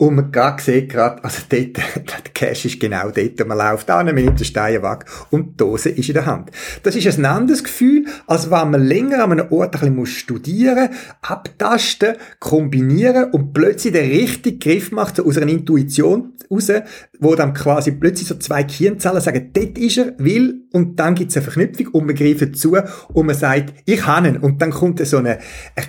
[0.00, 4.06] Und man gerade sieht gerade, also dort, der Cash ist genau dort, man läuft an,
[4.06, 6.52] man nimmt den Stein weg und die Dose ist in der Hand.
[6.84, 10.90] Das ist ein anderes Gefühl, als wenn man länger an einem Ort ein bisschen studieren
[11.20, 16.70] abtasten, kombinieren und plötzlich den richtigen Griff macht, so aus einer Intuition raus,
[17.18, 21.30] wo dann quasi plötzlich so zwei Kirnzellen sagen, dort ist er, will, und dann gibt
[21.32, 22.76] es eine Verknüpfung und man greift zu
[23.12, 24.36] und man sagt, ich habe ihn.
[24.36, 25.38] Und dann kommt so eine,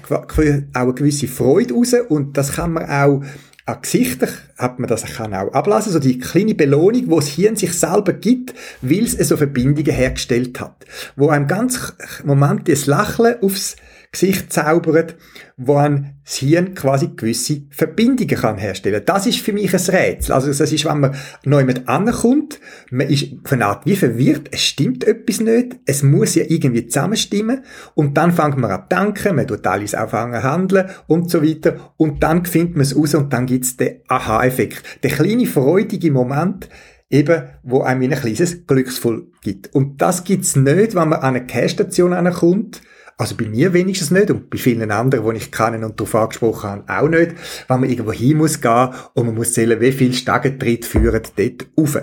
[0.10, 3.22] auch eine gewisse Freude raus und das kann man auch
[3.70, 7.56] an Gesichtern hat man das kann auch ablassen, so die kleine Belohnung, wo das Hirn
[7.56, 13.36] sich selber gibt, weil es so Verbindungen hergestellt hat, wo einem ganz Moment das Lächeln
[13.42, 13.76] aufs
[14.12, 15.18] Gesicht zaubert,
[15.56, 19.04] wo ein Hirn quasi gewisse Verbindungen kann herstellen.
[19.06, 20.34] Das ist für mich ein Rätsel.
[20.34, 24.62] Also das ist, wenn man neu mit ankommt, man ist von Art wie verwirrt, es
[24.62, 29.36] stimmt etwas nicht, es muss ja irgendwie zusammenstimmen und dann fängt man an zu denken,
[29.36, 33.32] man tut alles anfangen handeln und so weiter und dann findet man es raus und
[33.32, 35.04] dann gibt's den Aha-Effekt.
[35.04, 36.68] Der kleine freudige Moment,
[37.12, 39.74] eben, wo einem ein kleines Glücksvoll gibt.
[39.74, 42.82] Und das gibt's nicht, wenn man an eine Care-Station ankommt,
[43.20, 46.70] also bei mir wenigstens nicht und bei vielen anderen, die ich kenne und darauf angesprochen
[46.70, 47.36] habe, auch nicht,
[47.68, 51.68] wenn man irgendwo hin muss gehen und man muss zählen, wie viel Stegentritt führen dort
[51.78, 52.02] rauf.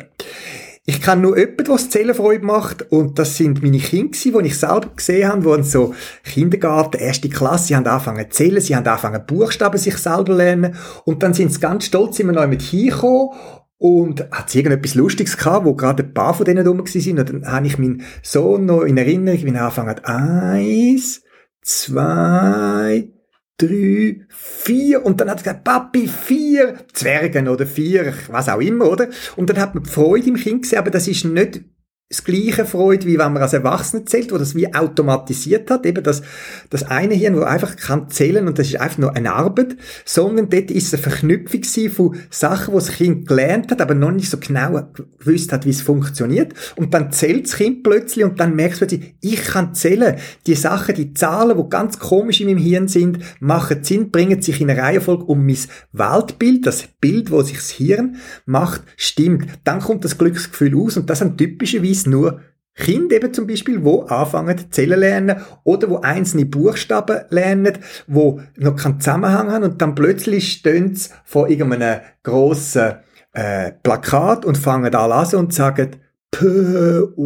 [0.84, 4.90] Ich kenne nur jemanden, was Zählenfreude macht und das sind meine Kinder die ich selber
[4.94, 9.26] gesehen habe, die so Kindergarten, erste Klasse, sie haben angefangen zu zählen, sie haben angefangen
[9.26, 13.30] Buchstaben sich selber lernen und dann sind sie ganz stolz immer noch mit hingekommen
[13.78, 17.18] und hat sie irgendetwas Lustiges gehabt, wo gerade ein paar von denen rum sind.
[17.18, 19.98] Und dann habe ich meinen Sohn noch in Erinnerung, wie er angefangen.
[20.04, 21.22] Eins,
[21.62, 23.10] zwei,
[23.58, 25.04] drei, vier.
[25.04, 29.08] Und dann hat er gesagt, Papi, vier Zwergen oder vier, was auch immer, oder?
[29.36, 31.62] Und dann hat man die Freude im Kind gesehen, aber das ist nicht
[32.08, 36.04] das gleiche Freude, wie wenn man als Erwachsener zählt, wo das wie automatisiert hat, eben
[36.04, 36.22] das,
[36.70, 40.48] das eine Hirn, wo einfach kann zählen und das ist einfach nur eine Arbeit, sondern
[40.48, 44.30] dort ist es eine Verknüpfung von Sachen, die das Kind gelernt hat, aber noch nicht
[44.30, 44.88] so genau
[45.18, 48.86] gewusst hat, wie es funktioniert und dann zählt das Kind plötzlich und dann merkst du
[48.86, 50.14] plötzlich, ich kann zählen.
[50.46, 54.60] Die Sachen, die Zahlen, die ganz komisch in meinem Hirn sind, machen Sinn, bringen sich
[54.60, 55.58] in eine Reihenfolge um mein
[55.92, 59.46] Weltbild, das Bild, wo sich das Hirn macht, stimmt.
[59.64, 62.40] Dann kommt das Glücksgefühl aus und das sind typischerweise es nur
[62.76, 68.76] Kinder eben zum Beispiel, wo anfangen zählen lernen oder wo einzelne Buchstaben lernen, wo noch
[68.76, 72.96] keinen Zusammenhang haben und dann plötzlich stehen sie vor irgendeinem grossen
[73.32, 75.96] äh, Plakat und fangen an lesen und sagen
[76.30, 77.16] Post,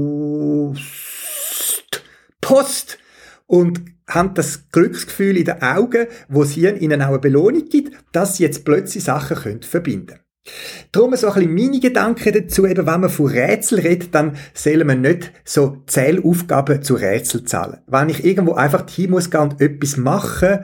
[2.40, 2.98] Post.
[3.46, 8.36] Und haben das Glücksgefühl in den Augen, wo sie ihnen auch eine Belohnung gibt, dass
[8.36, 10.20] sie jetzt plötzlich Sachen können verbinden
[10.92, 14.88] Darum so ein bisschen meine Gedanken dazu, eben wenn man von Rätsel redet, dann sollen
[14.88, 17.78] wir nicht so Zählaufgaben zu Rätsel zahlen.
[17.86, 20.60] Wenn ich irgendwo einfach hin muss gehen und etwas machen,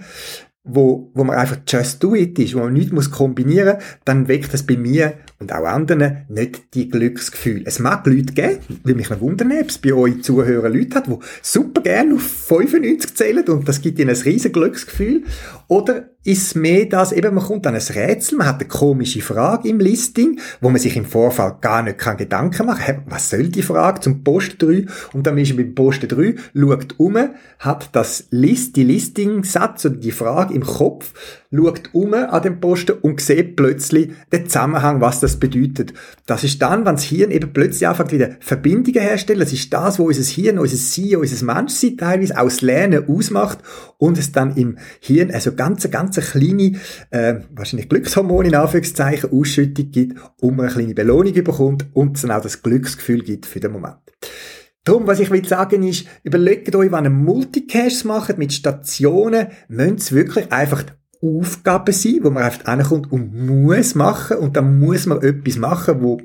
[0.66, 4.52] wo, wo man einfach just do it ist, wo man nichts muss kombinieren, dann weckt
[4.52, 7.62] das bei mir und auch anderen nicht die Glücksgefühl.
[7.66, 11.06] Es mag Leute geben, will mich noch wundern, ob es bei euch Zuhörern Leute hat,
[11.06, 15.22] die super gerne auf 95 zählen und das gibt ihnen ein riesen Glücksgefühl.
[15.68, 19.68] Oder ist mehr das, eben man kommt an ein Rätsel, man hat eine komische Frage
[19.68, 23.48] im Listing, wo man sich im Vorfall gar nicht kann Gedanken machen kann, was soll
[23.48, 24.86] die Frage zum Post 3?
[25.12, 27.16] Und dann ist man beim Post 3, schaut um,
[27.60, 31.12] hat das List, die Listing-Satz oder die Frage im Kopf,
[31.52, 35.92] schaut um an dem Posten und sieht plötzlich den Zusammenhang, was das bedeutet.
[36.26, 39.40] Das ist dann, wenn das Hirn eben plötzlich anfängt, wieder Verbindungen herzustellen.
[39.40, 43.58] Das ist das, wo unser Hirn, unser Sein, unser Menschsein teilweise aus Lernen ausmacht
[43.98, 46.72] und es dann im Hirn also ganz, ganz kleine,
[47.10, 52.30] äh, wahrscheinlich Glückshormone in Anführungszeichen, Ausschüttung gibt, um eine kleine Belohnung bekommt und es dann
[52.30, 53.96] auch das Glücksgefühl gibt für den Moment.
[54.86, 60.12] Darum, was ich will sagen ist, überlegt euch, wenn ihr Multicache macht mit Stationen, müsst
[60.12, 60.84] ihr wirklich einfach
[61.22, 66.02] Aufgaben sein, wo man einfach ankommt und muss machen und dann muss man etwas machen,
[66.02, 66.20] wo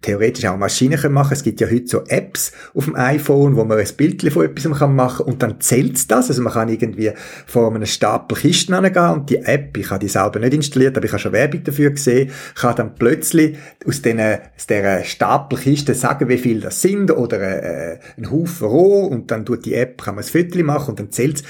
[0.00, 1.32] theoretisch auch Maschinen können machen.
[1.32, 4.64] Es gibt ja heute so Apps auf dem iPhone, wo man ein Bild von etwas
[4.66, 6.28] machen kann und dann zählt das.
[6.28, 7.12] Also man kann irgendwie
[7.46, 11.06] vor einem Stapel Kisten angehen und die App, ich habe die selber nicht installiert, aber
[11.06, 14.20] ich habe schon Werbung dafür gesehen, kann dann plötzlich aus, den,
[14.68, 19.44] dieser Stapel Kisten sagen, wie viel das sind oder äh, ein Haufen Rohr und dann
[19.44, 21.42] tut die App, kann man ein Foto machen und dann zählt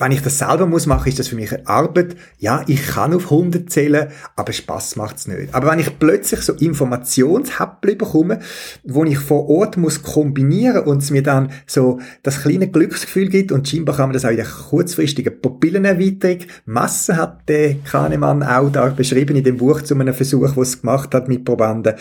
[0.00, 2.16] wenn ich das selber muss machen, ist das für mich eine Arbeit.
[2.38, 5.54] Ja, ich kann auf 100 zählen, aber Spaß macht's nicht.
[5.54, 8.40] Aber wenn ich plötzlich so Informationshäppchen bekomme,
[8.82, 13.52] wo ich vor Ort muss kombinieren und es mir dann so das kleine Glücksgefühl gibt
[13.52, 16.38] und scheinbar kann man das auch in der kurzfristigen Pupillenerweiterung.
[16.64, 21.14] Masse hat der Kahnemann auch da beschrieben in dem Buch zu einem Versuch, was gemacht
[21.14, 21.94] hat mit Probanden,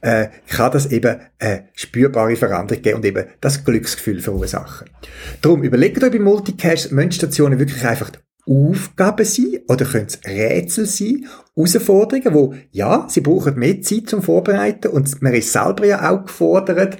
[0.00, 4.88] äh, kann das eben eine spürbare Veränderung geben und eben das Glücksgefühl verursachen.
[5.42, 6.90] Darum überlegt euch bei Multicash,
[7.36, 8.10] Mönchstationen wirklich einfach
[8.48, 14.22] Aufgaben sein oder können es Rätsel sein, Herausforderungen, wo, ja, sie brauchen mehr Zeit zum
[14.22, 16.98] Vorbereiten und man ist selber ja auch gefordert,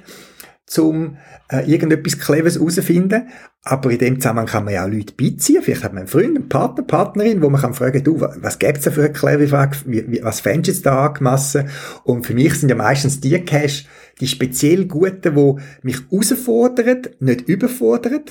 [0.65, 1.15] zum
[1.49, 3.29] äh, irgendetwas Cleveres herausfinden.
[3.63, 5.61] Aber in dem Zusammenhang kann man ja auch Leute beiziehen.
[5.63, 8.83] Vielleicht hat man einen Freund, einen Partner, Partnerin, wo man kann fragen, du, was gibt's
[8.83, 9.77] da für eine clevere Frage?
[9.85, 11.69] Wie, wie, was fändest du jetzt da angemessen?
[12.03, 13.87] Und für mich sind ja meistens die Cash,
[14.19, 18.25] die speziell guten, die mich herausfordern, nicht überfordern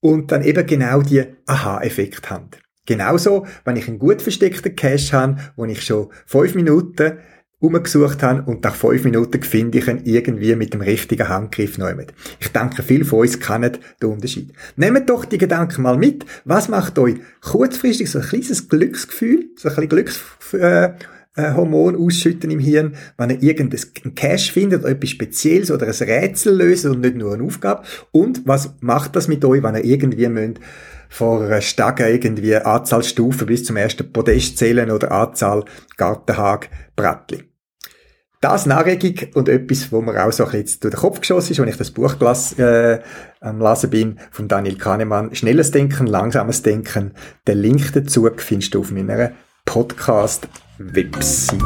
[0.00, 2.50] und dann eben genau die Aha-Effekt haben.
[2.86, 7.18] Genauso, wenn ich einen gut versteckten Cache habe, wo ich schon fünf Minuten
[7.60, 11.94] umgesucht habe und nach fünf Minuten finde ich ihn irgendwie mit dem richtigen Handgriff neu
[11.94, 12.14] mit.
[12.38, 14.52] Ich denke, viele von uns kennen den Unterschied.
[14.76, 16.24] Nehmt doch die Gedanken mal mit.
[16.44, 20.20] Was macht euch kurzfristig so ein kleines Glücksgefühl, so ein bisschen Glücks,
[20.52, 20.92] äh, äh,
[21.38, 26.86] Hormon ausschütten im Hirn, wenn ihr irgendein Cash findet etwas Spezielles oder ein Rätsel löst
[26.86, 27.82] und nicht nur eine Aufgabe.
[28.12, 30.58] Und was macht das mit euch, wenn ihr irgendwie müsst
[31.08, 35.64] vor einer Stege irgendwie Anzahl Stufen bis zum ersten Podest zählen oder Anzahl
[35.96, 37.44] Gartenhag Brettli.
[38.40, 41.52] Das eine Anregung und etwas, wo mir auch so ein bisschen durch den Kopf geschossen
[41.52, 43.00] ist, wenn ich das Buch gelas, äh,
[43.40, 45.34] am Lesen bin, von Daniel Kahnemann.
[45.34, 47.14] Schnelles Denken, langsames Denken.
[47.48, 49.32] Den Link dazu findest du auf meiner
[49.64, 50.67] Podcast-Website.
[50.80, 51.58] Vepsi.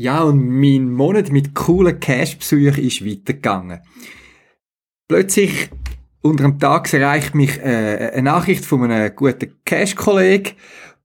[0.00, 3.80] Ja, und mein Monat mit coolen Cash-Besuchen ist weitergegangen.
[5.08, 5.70] Plötzlich
[6.22, 10.52] unter dem Tag erreicht mich äh, eine Nachricht von einem guten Cash-Kollegen,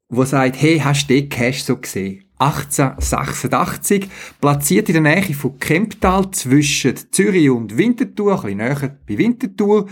[0.09, 2.25] der sagt, hey, hast du den Cash so gesehen?
[2.37, 9.17] 1886, platziert in der Nähe von Kemptal zwischen Zürich und Winterthur, ein bisschen näher bei
[9.17, 9.87] Winterthur.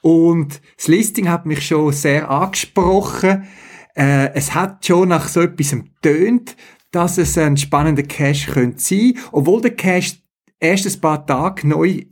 [0.00, 3.46] Und das Listing hat mich schon sehr angesprochen.
[3.94, 6.56] Äh, es hat schon nach so etwas tönt,
[6.90, 10.16] dass es ein spannender Cache könnte sein, obwohl der Cache
[10.60, 12.04] erst ein paar Tage neu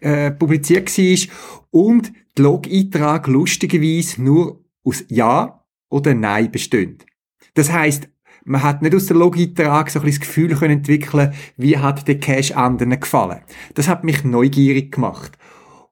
[0.00, 1.34] äh, publiziert war
[1.70, 7.06] und der Log-Eintrag lustigerweise nur aus Ja oder Nein bestimmt.
[7.54, 8.08] Das heißt,
[8.44, 12.08] man hat nicht aus der Log-Eintrag so ein bisschen das Gefühl können entwickeln, wie hat
[12.08, 13.42] der Cache anderen gefallen.
[13.74, 15.32] Das hat mich neugierig gemacht.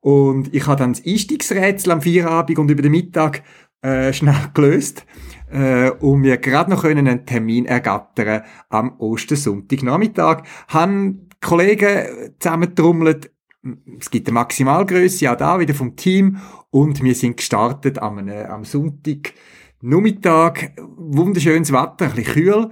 [0.01, 3.43] Und ich habe dann das Einstiegsrätsel am Feierabend und über den Mittag
[3.83, 5.05] äh, schnell gelöst
[5.51, 10.43] äh, und mir gerade noch einen Termin ergattern am Ostersonntagnachmittag.
[10.69, 13.31] Han Kollegen zusammentrommelt.
[13.99, 16.39] Es gibt eine Maximalgröße, ja da wieder vom Team
[16.71, 19.35] und wir sind gestartet am, äh, am Sonntag
[19.83, 20.73] Nachmittag.
[20.97, 22.71] Wunderschönes Wetter, ein bisschen kühl.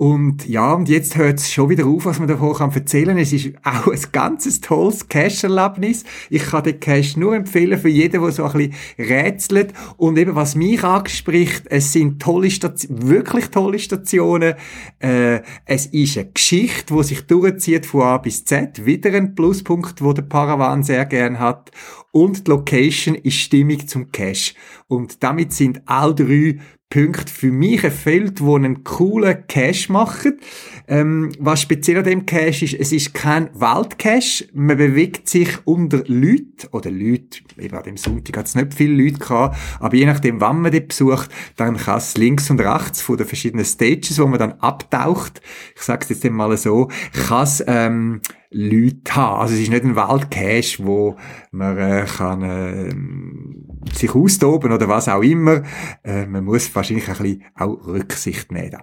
[0.00, 3.18] Und ja, und jetzt hört es schon wieder auf, was man davon kann erzählen.
[3.18, 6.04] Es ist auch ein ganzes tolles Cache-Erlebnis.
[6.30, 9.74] Ich kann den Cache nur empfehlen für jeden, der so ein bisschen rätselt.
[9.98, 14.54] Und eben, was mich anspricht, es sind tolle Stationen, wirklich tolle Stationen.
[15.00, 18.86] Äh, es ist eine Geschichte, die sich durchzieht von A bis Z.
[18.86, 21.72] Wieder ein Pluspunkt, wo der Paravan sehr gern hat.
[22.10, 24.54] Und die Location ist stimmig zum Cache.
[24.88, 26.58] Und damit sind all drei
[26.90, 30.40] Punkte für mich erfüllt, wo einen coolen Cache machen.
[30.88, 34.48] Ähm, was speziell an dem Cache ist, es ist kein Waldcache.
[34.52, 39.04] Man bewegt sich unter Leute, oder Leute, eben an dem Sonntag hat es nicht viele
[39.04, 43.00] Leute gehabt, aber je nachdem, wann man den besucht, dann kann es links und rechts
[43.02, 45.40] von den verschiedenen Stages, wo man dann abtaucht,
[45.76, 46.88] ich sage es jetzt mal so,
[47.28, 48.20] kann es ähm,
[48.50, 49.40] Leute haben.
[49.42, 51.16] Also es ist nicht ein Waldcache, wo
[51.52, 55.62] man äh, kann äh, sich austoben oder was auch immer.
[56.02, 58.82] Äh, man muss wahrscheinlich ein bisschen auch Rücksicht nehmen.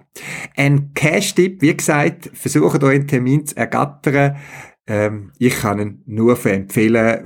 [0.56, 4.36] Ein Cache-Tipp, wie gesagt, versucht euch einen Termin zu ergattern.
[4.86, 7.22] Ähm, ich kann ihn nur empfehlen,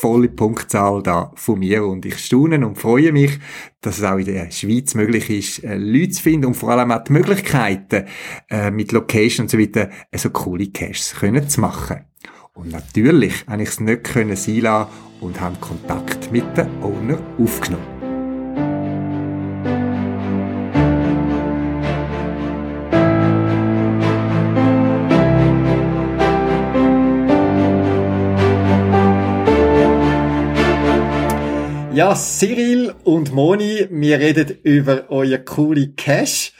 [0.00, 3.38] volle Punktzahl da von mir und ich staune und freue mich,
[3.80, 6.90] dass es auch in der Schweiz möglich ist, äh, Leute zu finden und vor allem
[6.90, 8.06] auch die Möglichkeiten
[8.50, 12.04] äh, mit Location und so weiter äh, so coole Caches können zu machen.
[12.54, 14.90] Und natürlich habe ich es nicht können sein lassen
[15.20, 17.93] und habe Kontakt mit den Owner aufgenommen.
[31.94, 36.52] Ja, Cyril und Moni, wir reden über euer coole Cash.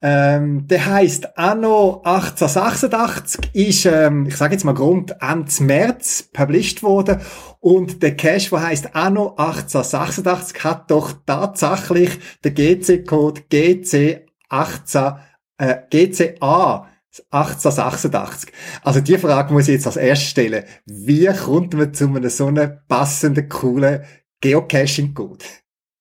[0.00, 6.82] Ähm, der heißt Anno 1886, ist, ähm, ich sage jetzt mal Grund Ende März published
[6.82, 7.20] worden
[7.60, 15.12] und der Cache, der heißt Anno 1886, hat doch tatsächlich den GC-Code GC 18,
[15.58, 16.88] äh, GCA
[17.30, 18.50] 1886.
[18.82, 20.64] Also die Frage muss ich jetzt als erstes stellen.
[20.86, 24.00] Wie kommt man zu einem so einen passenden, coolen
[24.42, 25.44] Geocaching gut?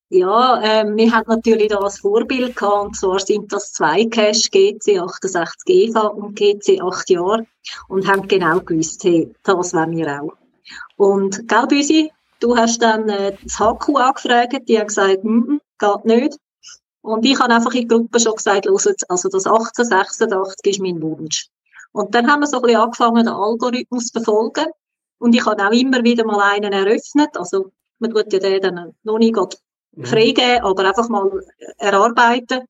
[0.10, 4.50] Ja, ähm, wir haben natürlich da als Vorbild gehabt, und zwar sind das zwei Cache,
[4.52, 7.46] GC 68 EVA und GC 8 Jahre,
[7.88, 10.34] und haben genau gewusst, hey, das wollen wir auch.
[10.98, 12.12] Und, gell, Büsi,
[12.42, 16.38] du hast dann äh, das HQ angefragt, die haben gesagt, mm, geht nicht.
[17.02, 20.82] Und ich habe einfach in der Gruppe schon gesagt, los jetzt, also das 1886 ist
[20.82, 21.48] mein Wunsch.
[21.94, 24.66] Und dann haben wir so ein bisschen angefangen, den Algorithmus zu verfolgen.
[25.20, 27.72] Und ich habe auch immer wieder mal einen eröffnet, also
[28.02, 30.06] man tut ja den dann noch nicht mhm.
[30.06, 31.30] freigeben, aber einfach mal
[31.78, 32.62] erarbeiten.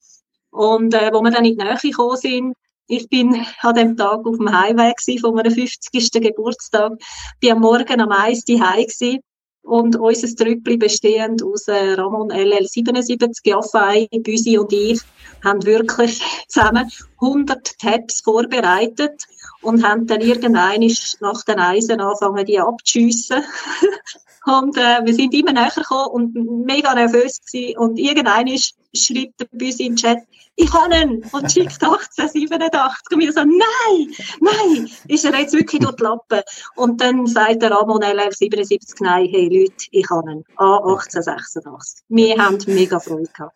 [0.51, 2.55] Und äh, wo wir dann in die Nähe gekommen sind,
[2.87, 6.11] ich bin an dem Tag auf dem Highway von meinem 50.
[6.11, 6.93] Geburtstag,
[7.39, 8.43] bin am Morgen am 1.
[8.49, 9.21] Heim gewesen
[9.63, 14.99] und unser Trüppli bestehend aus äh, Ramon LL77, Jaffei, Büsi und ich
[15.43, 19.23] haben wirklich zusammen 100 Tabs vorbereitet
[19.61, 23.43] und haben dann irgendein nach den Eisen angefangen, die abzuschiessen.
[24.45, 27.77] Und äh, wir sind immer näher gekommen und mega nervös gewesen.
[27.77, 28.47] Und irgendein
[28.93, 30.17] schreibt bei uns im Chat,
[30.55, 33.11] ich habe ihn und schickt 1887.
[33.11, 36.41] Und wir so, nein, nein, ist er jetzt wirklich durch die Lappen?
[36.75, 40.43] Und dann sagt der Ramon LF77, nein, hey Leute, ich habe ihn.
[40.57, 42.01] A1886.
[42.09, 43.55] Wir haben mega Freude gehabt.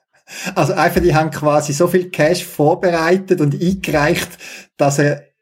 [0.56, 4.30] Also einfach, die haben quasi so viel Cash vorbereitet und eingereicht,
[4.78, 5.35] dass er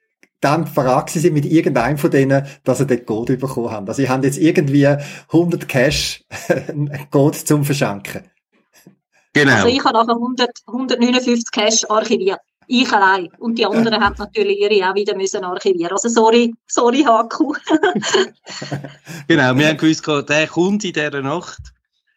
[0.43, 3.87] dann verragt sie mit irgendeinem von denen, dass sie den Code bekommen haben.
[3.87, 6.23] Also, sie haben jetzt irgendwie 100 Cash
[7.11, 8.23] Code zum Verschenken.
[9.33, 9.53] Genau.
[9.53, 12.39] Also, ich habe nachher 100, 159 Cash archiviert.
[12.67, 13.29] Ich allein.
[13.39, 15.91] Und die anderen haben natürlich ihre auch wieder müssen archivieren.
[15.91, 17.37] Also, sorry, sorry, HQ.
[19.27, 19.55] genau.
[19.55, 21.72] Wir haben gewusst, der kommt in dieser Nacht.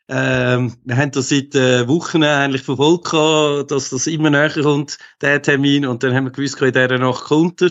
[0.09, 3.13] Ähm, wir haben das seit äh, Wochen eigentlich verfolgt,
[3.71, 5.85] dass das immer näher kommt, der Termin.
[5.85, 7.71] Und dann haben wir gewusst, in dieser Nacht kommt er.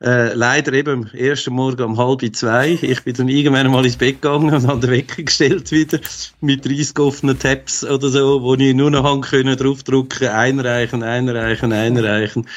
[0.00, 2.78] Äh, leider eben am ersten Morgen um halb zwei.
[2.82, 5.98] Ich bin dann irgendwann mal ins Bett gegangen und habe den Wecker gestellt wieder
[6.40, 12.48] mit 30 offenen Tabs oder so, wo ich nur noch können, draufdrücken, einreichen, einreichen, einreichen.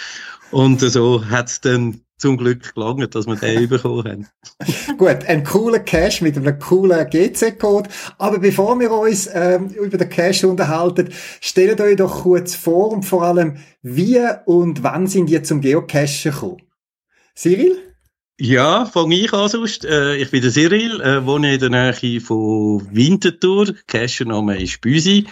[0.52, 4.98] Und so hat es dann zum Glück gelangt, dass wir den bekommen haben.
[4.98, 7.90] Gut, ein cooler Cache mit einem coolen GC-Code.
[8.18, 11.10] Aber bevor wir uns ähm, über den Cache unterhalten,
[11.42, 16.32] stellt euch doch kurz vor und vor allem, wie und wann sind ihr zum Geocachen
[16.32, 16.62] gekommen?
[17.36, 17.78] Cyril?
[18.40, 19.86] Ja, fange ich an sonst.
[19.86, 23.74] Äh, ich bin der Cyril, äh, wohne in der Nähe von Winterthur.
[23.88, 25.26] Cachername ist Büsi.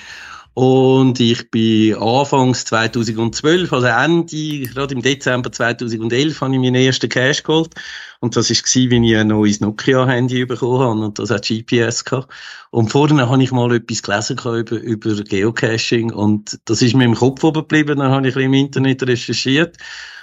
[0.56, 7.10] Und ich bin anfangs 2012, also Ende, gerade im Dezember 2011, habe ich meinen ersten
[7.10, 7.74] Cash geholt.
[8.22, 11.02] Und das war, wie ich ein neues Nokia-Handy bekommen habe.
[11.02, 12.34] Und das hat GPS gehabt.
[12.72, 16.14] Und vorne habe ich mal etwas gelesen über, über Geocaching.
[16.14, 18.00] Und das ist mir im Kopf oben geblieben.
[18.00, 19.76] Dann habe ich ein bisschen im Internet recherchiert.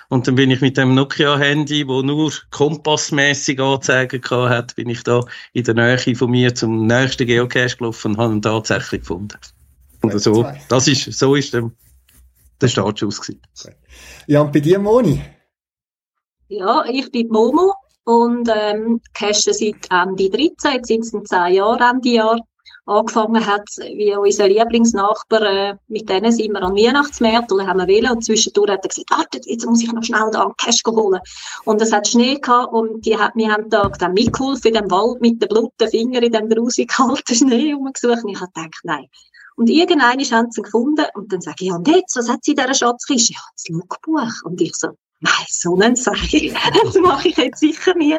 [0.08, 5.20] Und dann bin ich mit dem Nokia-Handy, wo nur kompassmäßig Anzeigen hat, bin ich da
[5.52, 9.36] in der Nähe von mir zum nächsten Geocache gelaufen und habe ihn tatsächlich gefunden.
[10.02, 11.70] Und so, das ist, so ist der,
[12.60, 13.40] der Startschuss gewesen.
[14.26, 15.22] Ja, und bei dir, Moni?
[16.48, 17.72] Ja, ich bin Momo
[18.04, 22.38] und ähm, cache seit Ende 13, jetzt sind es 10 Jahre, Ende Jahr
[22.84, 27.86] angefangen hat, wie unser Lieblingsnachbar, äh, mit denen sind wir an Weihnachtsmärkten und haben wir
[27.86, 30.82] wählen und zwischendurch hat er gesagt, warte, jetzt muss ich noch schnell da einen Cash
[30.86, 31.20] holen.
[31.64, 34.90] Und es hat Schnee gehabt und die hat, wir haben da dann mitgeholfen in dem
[34.90, 38.80] Wald mit den blutigen Fingern in dem grusig kalten Schnee rumgesucht und ich habe gedacht,
[38.82, 39.06] nein.
[39.56, 42.52] Und irgendwann haben sie gefunden und dann sage ich, ja, und jetzt, was hat sie
[42.52, 43.34] in dieser Schatzkiste?
[43.34, 44.44] Ja, das Logbuch.
[44.44, 44.88] Und ich so,
[45.20, 48.16] nein, so einen Zeichen, das mache ich jetzt sicher nie.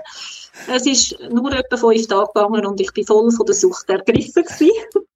[0.68, 4.44] Es ist nur etwa fünf Tage gegangen und ich bin voll von der Sucht ergriffen
[4.44, 4.72] gewesen.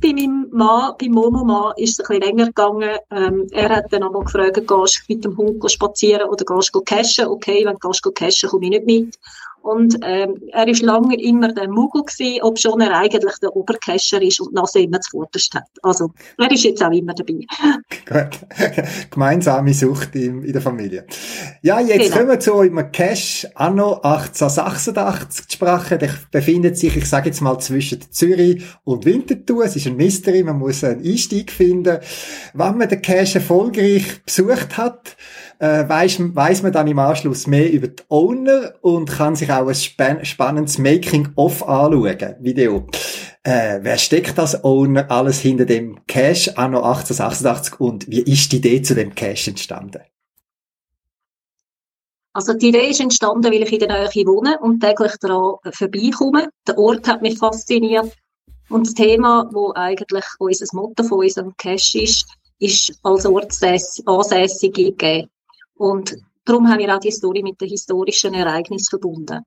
[0.00, 2.98] bei meinem Mann, bei Momo Mann, ist es ein bisschen länger gegangen.
[3.10, 6.80] Ähm, er hat dann einmal gefragt, gehst du mit dem Hund spazieren oder gehst du
[6.80, 7.26] cashen?
[7.26, 9.18] Okay, wenn du gehst cashen, komme ich nicht mit.
[9.62, 14.22] Und ähm, er ist lange immer der Muggel gewesen, ob schon er eigentlich der Oberkescher
[14.22, 15.68] ist und Nase immer zuvorderst hat.
[15.82, 17.44] Also er ist jetzt auch immer dabei.
[18.06, 18.40] Gut.
[19.10, 21.04] Gemeinsame Sucht in, in der Familie.
[21.62, 22.16] Ja, jetzt genau.
[22.16, 25.46] kommen wir zu eurem Cash Anno 1886.
[25.46, 29.64] Die Sprache der befindet sich, ich sage jetzt mal, zwischen Zürich und Winterthur.
[29.64, 31.98] Es ist ein Mystery, man muss einen Einstieg finden.
[32.54, 35.16] Wenn man den Cash erfolgreich besucht hat,
[35.60, 39.68] äh, weiss, weiss man dann im Anschluss mehr über die Owner und kann sich auch
[39.68, 42.86] ein span spannendes Making-of anschauen, Video.
[43.42, 48.56] Äh, wer steckt als Owner alles hinter dem Cache anno 1886 und wie ist die
[48.56, 50.00] Idee zu dem Cache entstanden?
[52.32, 56.48] Also die Idee ist entstanden, weil ich in der Nähe wohne und täglich daran vorbeikomme.
[56.66, 58.16] Der Ort hat mich fasziniert
[58.70, 62.26] und das Thema, wo eigentlich unser Motto von unserem Cache ist,
[62.60, 65.28] ist als Ortsansässige gegeben.
[65.80, 66.14] Und
[66.44, 69.40] darum haben wir auch die Story mit den historischen Ereignissen verbunden.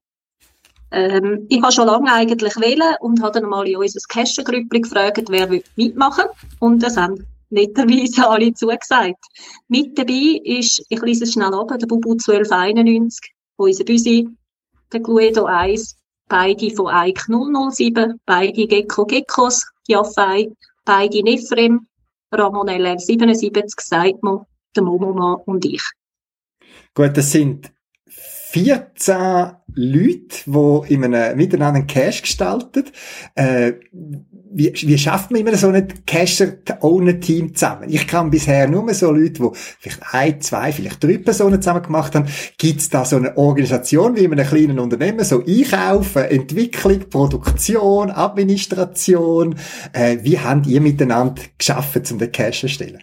[0.89, 5.25] Ähm, ich habe schon lange eigentlich wählen und habe dann mal in unser Cash-Grüppli gefragt,
[5.29, 6.57] wer mitmachen will.
[6.59, 9.23] Und das haben netterweise alle zugesagt.
[9.67, 14.27] Mit dabei ist, ich lese es schnell ab, der Bubu 1291, unser Büsi,
[14.91, 15.95] der Cluedo 1,
[16.29, 20.51] beide von Ike 007, beide Gecko Geckos, Jaffei,
[20.83, 21.85] beide Nefrem,
[22.31, 25.83] Ramon LR 77, Seidmo, der Momoma und ich.
[26.95, 27.71] Gut, das sind
[28.07, 32.85] 14 Leute, die in einem, miteinander einen Cash gestalten.
[33.33, 33.73] Äh,
[34.55, 37.89] wie, wie schafft man immer so ein Casher ohne Team zusammen?
[37.89, 42.13] Ich kann bisher nur so Leute, die vielleicht ein, zwei, vielleicht drei Personen zusammen gemacht
[42.13, 42.27] haben.
[42.59, 48.11] Gibt es da so eine Organisation wie in einem kleinen Unternehmen, so Einkaufen, Entwicklung, Produktion,
[48.11, 49.55] Administration?
[49.93, 52.99] Äh, wie habt ihr miteinander geschafft, um den Cash zu erstellen?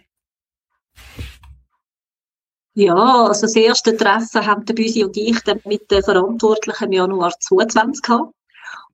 [2.81, 6.93] Ja, also das erste Treffen haben der Büsi und ich dann mit den Verantwortlichen im
[6.93, 8.35] Januar 2022 gehabt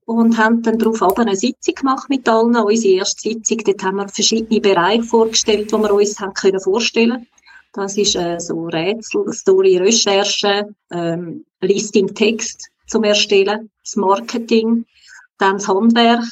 [0.07, 2.57] und haben dann darauf eine Sitzung gemacht mit allen.
[2.57, 7.29] Unsere erste Sitzung, dort haben wir verschiedene Bereiche vorgestellt, die wir uns haben können vorstellen
[7.75, 14.85] Das ist äh, so Rätsel, Story, Recherche, ähm, Listing Text zum Erstellen, das Marketing,
[15.39, 16.25] dann das Handwerk,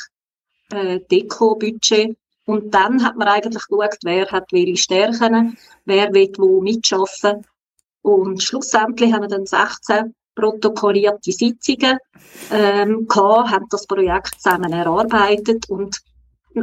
[0.73, 2.17] äh, Deko, Budget
[2.47, 7.47] und dann hat man eigentlich geschaut, wer hat welche Stärken, wer will wo mitschaffen.
[8.03, 11.99] Und schlussendlich haben wir dann 16 protokollierte Sitzungen
[12.51, 16.01] ähm, gehabt, haben das Projekt zusammen erarbeitet und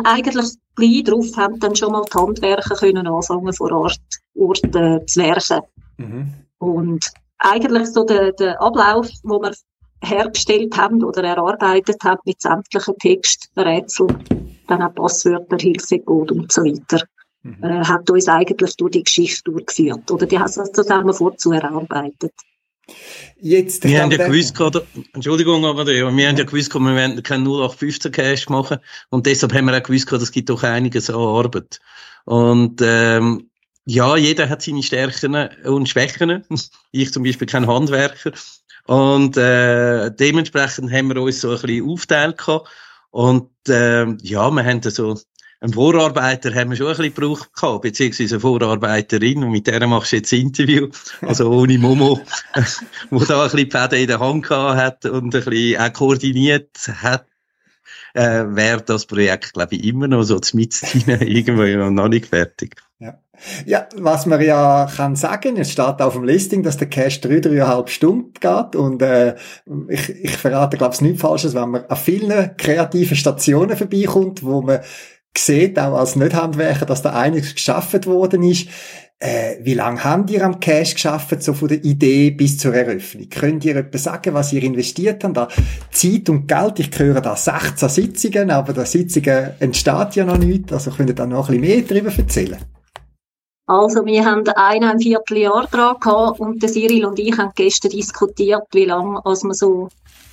[0.04, 4.00] eigentlich gleich darauf haben dann schon mal die Handwerker können anfangen vor Ort,
[4.36, 5.62] Ort äh, zu werken.
[5.98, 6.34] Mhm.
[6.60, 7.06] Und
[7.40, 9.54] eigentlich so der, der Ablauf, wo wir
[10.04, 14.08] hergestellt haben oder erarbeitet haben mit sämtlichen Text, Rätsel,
[14.68, 17.04] dann auch Passwörter, Hilfecode und so weiter,
[17.44, 17.64] mhm.
[17.64, 20.10] äh, hat uns eigentlich durch die Geschichte durchgeführt.
[20.12, 22.34] Oder die haben es zusammen vorzu erarbeitet.
[23.40, 27.46] Jetzt, wir haben ja gewusst, gerade, Entschuldigung, aber wir haben ja gewusst, wir werden keinen
[27.46, 31.80] 0815 Cash machen und deshalb haben wir auch gewusst, es gibt doch einiges an Arbeit.
[32.26, 33.50] Und ähm,
[33.86, 36.44] ja, jeder hat seine Stärken und Schwächen.
[36.92, 38.32] Ich zum Beispiel kein Handwerker.
[38.86, 42.70] Und äh, dementsprechend haben wir uns so ein bisschen aufgeteilt gehabt.
[43.12, 45.18] Und äh, ja, wir haben so
[45.62, 49.86] einen Vorarbeiter haben wir schon ein bisschen gebraucht gehabt, beziehungsweise eine Vorarbeiterin, und mit der
[49.86, 50.90] machst du jetzt Interview,
[51.22, 52.20] also ohne Momo,
[53.12, 56.76] wo da ein bisschen Fäden in der Hand gehabt hat und ein bisschen auch koordiniert
[56.88, 57.28] hat,
[58.14, 62.82] äh, wäre das Projekt, glaube ich, immer noch so mit irgendwo noch nicht fertig.
[63.00, 63.20] Ja.
[63.66, 67.40] Ja, was man ja kann sagen, es steht auf dem Listing, dass der Cache drei,
[67.40, 69.36] dreieinhalb Stunden geht und äh,
[69.90, 74.62] ich, ich verrate, glaube ich, nichts Falsches, wenn man an vielen kreativen Stationen vorbeikommt, wo
[74.62, 74.80] man
[75.38, 78.68] sieht, auch als Nicht-Handwerker, dass da einiges geschaffen worden ist.
[79.24, 83.30] Äh, wie lange habt ihr am Cash geschafft, so von der Idee bis zur Eröffnung?
[83.30, 85.38] Könnt ihr etwas sagen, was ihr investiert habt?
[85.38, 85.48] Da
[85.92, 90.74] Zeit und Geld, ich höre da 16 Sitzungen, aber der Sitzungen entsteht ja noch nicht,
[90.74, 92.58] also könnt ihr da noch ein bisschen mehr darüber erzählen?
[93.72, 98.64] Also, wir haben ein Vierteljahr dran gehabt und der Cyril und ich haben gestern diskutiert,
[98.74, 99.88] wie lange als wir so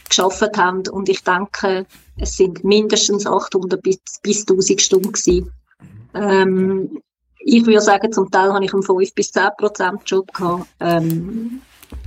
[0.08, 0.82] geschafft haben.
[0.88, 1.86] Und ich denke,
[2.16, 5.52] es sind mindestens 800 bis, bis 1000 Stunden.
[6.14, 7.00] Ähm,
[7.38, 10.66] ich würde sagen, zum Teil habe ich einen 5 bis 10 Prozent Job gehabt.
[10.80, 11.60] Ähm,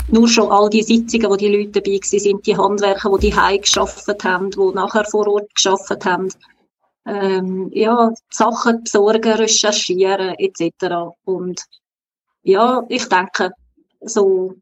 [0.09, 3.61] nur schon all die Sitzungen, wo die Leute dabei waren, die Handwerker, die die Heim
[3.61, 6.27] geschafft haben, die nachher vor Ort geschafft haben.
[7.05, 11.15] Ähm, ja, Sachen besorgen, recherchieren, etc.
[11.23, 11.61] Und
[12.43, 13.51] ja, ich denke,
[14.01, 14.55] so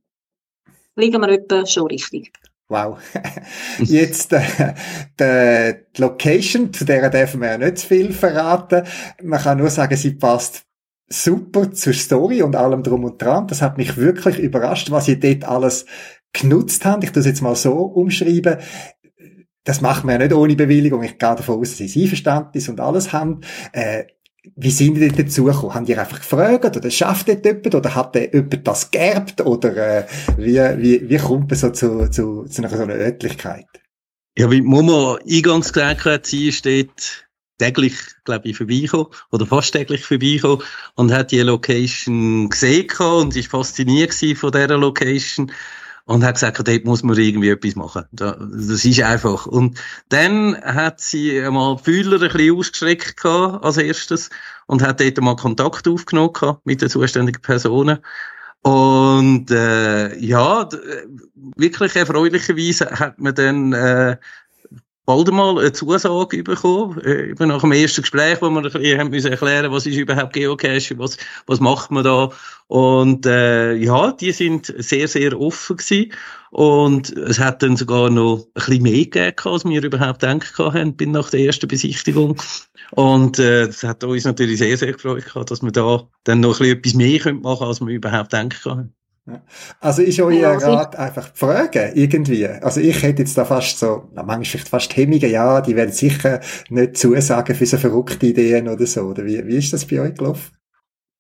[0.95, 2.31] liegen wir etwa schon richtig.
[2.69, 2.99] Wow.
[3.79, 4.73] Jetzt äh,
[5.19, 8.85] die Location, zu der dürfen wir ja nicht zu viel verraten.
[9.23, 10.65] Man kann nur sagen, sie passt
[11.07, 13.47] super zur Story und allem drum und dran.
[13.47, 15.87] Das hat mich wirklich überrascht, was ihr dort alles
[16.31, 17.01] genutzt haben.
[17.01, 18.57] Ich tue es jetzt mal so umschreiben.
[19.63, 21.03] Das macht man ja nicht ohne Bewilligung.
[21.03, 23.41] Ich gehe davon aus, dass sie Einverständnis und alles haben.
[23.73, 24.05] Äh,
[24.55, 25.73] wie sind die denn dazu gekommen?
[25.73, 29.75] Haben die einfach gefragt oder schafft dort jemand oder hat der jemand das geerbt oder
[29.75, 30.05] äh,
[30.37, 33.67] wie, wie, wie kommt man so zu, zu, zu einer so einer Örtlichkeit?
[34.37, 37.93] Ja, wie Momo eingangs gesagt hat, sie steht täglich,
[38.23, 40.63] glaube ich, vorbeigekommen oder fast täglich vorbeigekommen
[40.95, 45.51] und hat die Location gesehen und ist fasziniert von dieser Location
[46.09, 48.05] und hat gesagt, dort muss man irgendwie etwas machen.
[48.11, 49.45] Das ist einfach.
[49.45, 49.79] Und
[50.09, 54.31] dann hat sie einmal die Fühler ein bisschen ausgestreckt gehabt, als erstes
[54.65, 57.99] und hat dort mal Kontakt aufgenommen mit den zuständigen Personen.
[58.63, 60.67] Und äh, ja,
[61.55, 64.17] wirklich erfreulicherweise hat man dann äh,
[65.09, 69.31] bald mal eine Zusage bekommen, äh, eben nach dem ersten Gespräch, wo wir haben müssen
[69.31, 72.29] erklären, was ist überhaupt Geocaching, was, was macht man da.
[72.67, 76.13] Und äh, ja, die sind sehr, sehr offen gewesen.
[76.51, 80.95] Und es hat dann sogar noch ein bisschen mehr gegeben, als wir überhaupt gedacht haben,
[81.07, 82.39] nach der ersten Besichtigung.
[82.91, 86.77] Und äh, hat uns natürlich sehr, sehr gefreut dass wir da dann noch ein bisschen
[86.77, 88.93] etwas mehr machen können, als wir überhaupt gedacht haben.
[89.79, 92.47] Also ist euer ja, Rat einfach fragen, irgendwie?
[92.47, 95.91] Also ich hätte jetzt da fast so, na, manchmal vielleicht fast Hemmungen, ja, die werden
[95.91, 99.01] sicher nicht zusagen für so verrückte Ideen oder so.
[99.01, 100.51] Oder wie, wie ist das bei euch gelaufen?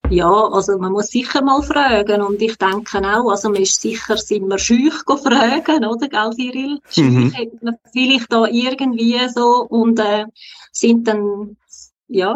[0.09, 4.17] Ja, also man muss sicher mal fragen und ich denke auch, also man ist sicher,
[4.17, 6.79] sind wir schüch fragen, oder, gell, Cyril?
[6.97, 7.31] Mhm.
[7.35, 10.25] Schüch man vielleicht da irgendwie so und äh,
[10.71, 11.57] sind dann,
[12.07, 12.33] ja,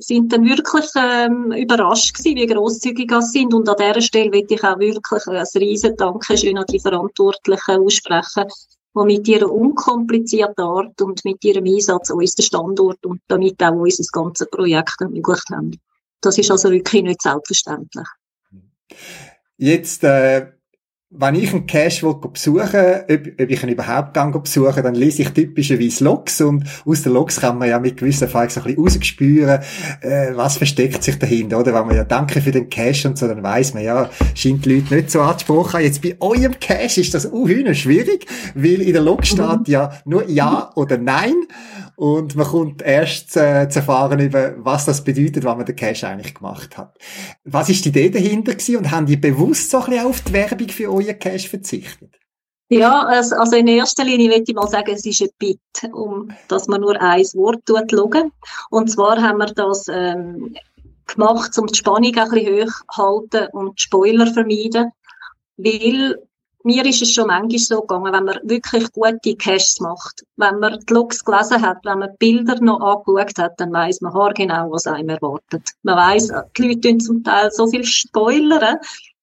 [0.00, 3.54] sind dann wirklich ähm, überrascht gewesen, wie grosszügig sie sind.
[3.54, 8.46] Und an dieser Stelle will ich auch wirklich ein riesen Dankeschön an die Verantwortlichen aussprechen,
[8.94, 13.72] die mit ihrer unkomplizierten Art und mit ihrem Einsatz uns den Standort und damit auch
[13.72, 15.78] unser ganzes Projekt ermöglicht haben.
[16.20, 18.06] Das ist also wirklich nicht selbstverständlich.
[19.56, 20.52] Jetzt äh,
[21.14, 25.22] wenn ich einen Cache will besuchen ob, ob ich ihn überhaupt gang besuchen dann lese
[25.22, 28.74] ich typischerweise Logs und aus den Logs kann man ja mit gewissen Fragen so ein
[28.74, 29.60] bisschen rausspüren,
[30.00, 31.74] äh, was versteckt sich dahinter, oder?
[31.74, 34.74] Wenn man ja Danke für den Cache und so, dann weiß man ja, scheint die
[34.74, 35.80] Leute nicht so angesprochen.
[35.80, 39.64] Jetzt bei eurem Cache ist das unheuer schwierig, weil in der Log steht mhm.
[39.66, 41.34] ja nur Ja oder Nein
[41.96, 46.08] und man kommt erst äh, zu erfahren über, was das bedeutet, was man den Cache
[46.08, 46.98] eigentlich gemacht hat.
[47.44, 50.32] Was ist die Idee dahinter gewesen und haben die bewusst so ein bisschen auf die
[50.32, 52.10] Werbung für euch euer Cache verzichtet?
[52.68, 55.60] Ja, also in erster Linie möchte ich mal sagen, es ist ein Bit,
[55.92, 58.32] um dass man nur ein Wort schauen.
[58.70, 60.54] Und zwar haben wir das ähm,
[61.06, 64.90] gemacht, um die Spannung ein bisschen hochzuhalten und die Spoiler vermeiden.
[65.58, 66.16] Weil
[66.64, 70.78] mir ist es schon manchmal so gegangen, wenn man wirklich gute Caches macht, wenn man
[70.80, 74.70] die Logs gelesen hat, wenn man die Bilder noch angeschaut hat, dann weiß man haargenau,
[74.70, 75.68] was einem erwartet.
[75.82, 78.78] Man weiß, die Leute tun zum Teil so viel spoilern,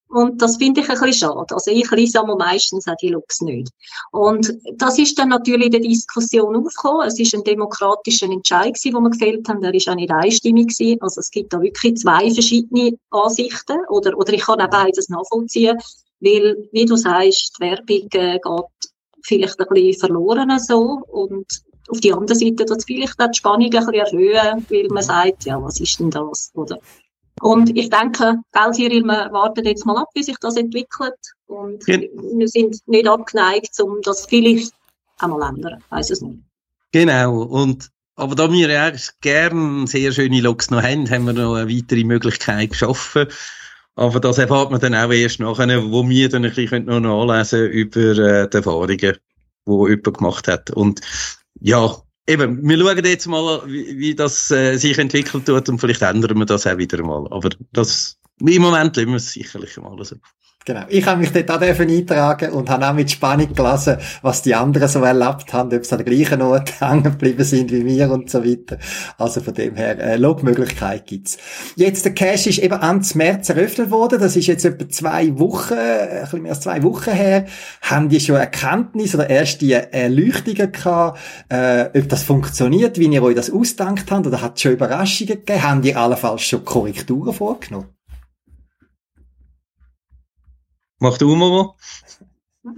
[0.09, 1.53] und das finde ich ein bisschen schade.
[1.53, 3.69] Also ich lese aber meistens auch die Lux nicht.
[4.11, 7.07] Und das ist dann natürlich in der Diskussion aufgekommen.
[7.07, 9.61] Es ist ein demokratischer Entscheid gewesen, den wir gefällt haben.
[9.61, 10.99] Der ist auch nicht einstimmig gewesen.
[11.01, 13.77] Also es gibt da wirklich zwei verschiedene Ansichten.
[13.89, 15.77] Oder, oder ich kann auch beides nachvollziehen.
[16.21, 18.89] Weil, wie du sagst, die Werbung äh, geht
[19.21, 21.03] vielleicht ein bisschen verloren so.
[21.07, 21.45] Und
[21.87, 25.03] auf die andere Seite tut es vielleicht auch die Spannung ein bisschen erhöhen, weil man
[25.03, 26.49] sagt, ja, was ist denn das?
[26.55, 26.79] Oder
[27.41, 31.17] und ich denke, gell, Cyril, wir warten jetzt mal ab, wie sich das entwickelt.
[31.47, 31.99] Und ja.
[31.99, 34.73] wir sind nicht abgeneigt, um das vielleicht
[35.17, 35.83] einmal ändern.
[35.89, 36.39] Weiß es nicht.
[36.91, 37.41] Genau.
[37.43, 41.69] Und, aber da wir ja gerne sehr schöne Logs noch haben, haben wir noch eine
[41.69, 43.27] weitere Möglichkeit geschaffen.
[43.95, 47.69] Aber das erfahrt man dann auch erst nachher, wo wir dann ein bisschen noch nachlesen
[47.69, 49.17] über äh, die Erfahrungen, die
[49.65, 50.71] jemand gemacht hat.
[50.71, 51.01] Und
[51.59, 56.01] ja, eben, wir schauen jetzt mal, wie, wie das äh, sich entwickelt tut und vielleicht
[56.01, 57.27] ändern wir das auch wieder mal.
[57.31, 60.15] Aber das, im Moment lassen wir es sicherlich mal so.
[60.65, 60.81] Genau.
[60.89, 64.89] Ich habe mich dort auch eintragen und habe auch mit Spannung gelesen, was die anderen
[64.89, 68.29] so erlebt haben, ob sie an der gleichen Ort hängen geblieben sind wie wir und
[68.29, 68.77] so weiter.
[69.17, 71.37] Also von dem her, äh, Logmöglichkeit gibt's.
[71.75, 74.19] Jetzt, der Cache ist eben Ende März eröffnet worden.
[74.19, 77.45] Das ist jetzt etwa zwei Wochen, äh, ein bisschen mehr als zwei Wochen her.
[77.81, 83.35] Haben die schon Erkenntnisse oder erste Erleuchtungen gehabt, äh, ob das funktioniert, wie ihr euch
[83.35, 85.63] das ausdenkt habt, oder hat es schon Überraschungen gegeben?
[85.63, 87.98] Haben die allenfalls schon Korrekturen vorgenommen?
[90.99, 91.73] Mach du mal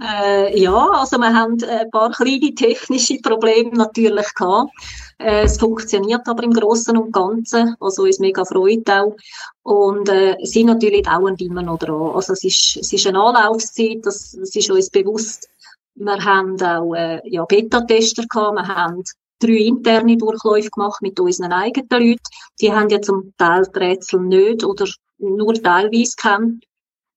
[0.00, 4.70] äh, ja, also wir haben ein paar kleine technische Probleme natürlich gehabt.
[5.18, 9.16] Äh, es funktioniert aber im Großen und Ganzen, was uns mega freut auch.
[9.62, 12.14] Und äh, sind natürlich dauernd immer noch dran.
[12.14, 15.48] Also es ist, es ist eine Anlaufzeit, das, das ist uns bewusst.
[15.94, 19.02] Wir haben auch äh, ja, Beta-Tester gehabt, wir haben
[19.40, 22.22] drei interne Durchläufe gemacht mit unseren eigenen Leuten.
[22.60, 24.86] Die haben ja zum Teil die Rätsel nicht oder
[25.18, 26.64] nur teilweise kennt.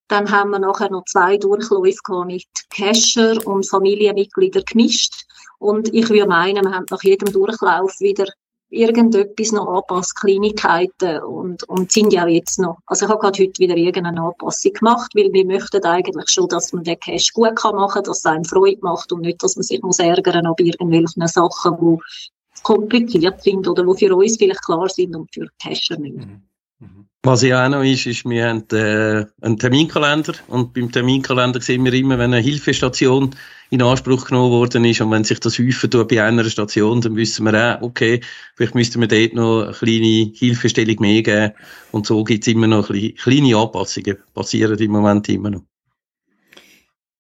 [0.08, 5.26] Dann haben wir nachher noch zwei Durchläufe mit Cacher und Familienmitgliedern gemischt.
[5.58, 8.26] Und ich würde meinen, wir haben nach jedem Durchlauf wieder
[8.70, 12.80] irgendetwas noch anpasst, Kleinigkeiten und, und sind ja jetzt noch.
[12.86, 16.74] Also ich habe gerade heute wieder irgendeine Anpassung gemacht, weil wir möchten eigentlich schon, dass
[16.74, 19.64] man den Cash gut kann machen, dass es einem Freude macht und nicht, dass man
[19.64, 24.90] sich muss ärgern ob irgendwelchen Sachen, die kompliziert sind oder die für uns vielleicht klar
[24.90, 26.18] sind und für Cacher nicht.
[26.18, 26.42] Mhm.
[26.80, 27.08] Mhm.
[27.26, 30.36] Was ja auch noch ist, ist, wir haben äh, einen Terminkalender.
[30.48, 33.36] Und beim Terminkalender sehen wir immer, wenn eine Hilfestation
[33.72, 35.02] in Anspruch genommen worden ist.
[35.02, 38.22] Und wenn sich das häufig tut bei einer Station, dann wissen wir auch, okay,
[38.56, 41.54] vielleicht müssten wir dort noch eine kleine Hilfestellung mehr geben.
[41.92, 45.64] Und so gibt es immer noch kleine Anpassungen, passieren im Moment immer noch.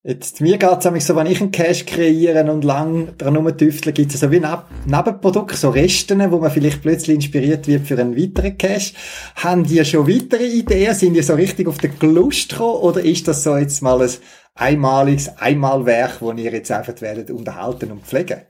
[0.08, 4.20] Jetzt, mir geht's nämlich so, wenn ich einen Cache kreiere und lang dran rumtüftle, gibt's
[4.20, 8.56] so wie ein Nebenprodukt, so Resten, wo man vielleicht plötzlich inspiriert wird für einen weiteren
[8.56, 8.94] Cache.
[9.38, 10.94] Haben die schon weitere Ideen?
[10.94, 12.82] Sind die so richtig auf den Gelust gekommen?
[12.82, 14.12] Oder ist das so jetzt mal ein
[14.54, 18.42] einmaliges Einmalwerk, wo ihr jetzt einfach werdet unterhalten und pflegen?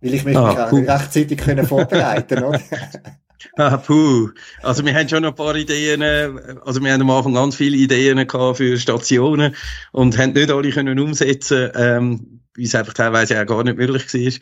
[0.00, 2.60] Weil ich möchte ah, mich auch rechtzeitig können vorbereiten, oder?
[3.56, 4.30] Ah, puh.
[4.62, 6.30] Also wir haben schon ein paar Ideen, äh,
[6.64, 9.54] also wir haben am Anfang ganz viele Ideen gehabt für Stationen
[9.92, 14.12] und haben nicht alle können umsetzen, ähm, weil es einfach teilweise auch gar nicht möglich
[14.12, 14.40] war.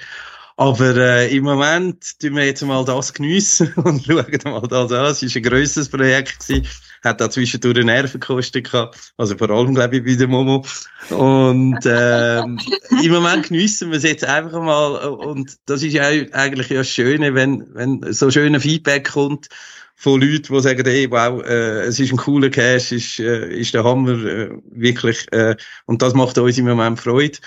[0.57, 5.07] Aber äh, im Moment tun wir jetzt mal das geniessen und schauen mal das an.
[5.07, 6.46] Es war ein grösseres Projekt.
[6.46, 6.66] Gewesen
[7.03, 9.12] hat da zwischendurch Nerven gekostet gehabt.
[9.16, 10.64] Also vor allem, glaube ich, bei der Momo.
[11.11, 12.61] Und ähm,
[13.03, 14.94] im Moment geniessen wir es jetzt einfach mal.
[15.09, 19.48] Und das ist ja eigentlich das Schöne, wenn, wenn so schöne Feedback kommt
[19.96, 23.74] von Leuten, die sagen, hey, wow, äh, es ist ein cooler Cash, ist, äh, ist
[23.74, 25.26] der Hammer, äh, wirklich.
[25.32, 27.38] Äh, und das macht uns im Moment Freude.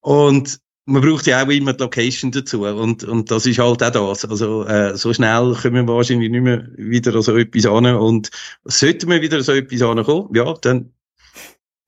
[0.00, 3.92] Und man braucht ja auch immer die Location dazu und, und das ist halt auch
[3.92, 4.24] das.
[4.24, 8.30] Also äh, so schnell können wir wahrscheinlich nicht mehr wieder so etwas an und
[8.64, 10.92] sollten wir wieder so etwas ankommen, ja, dann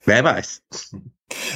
[0.05, 0.63] wer weiß.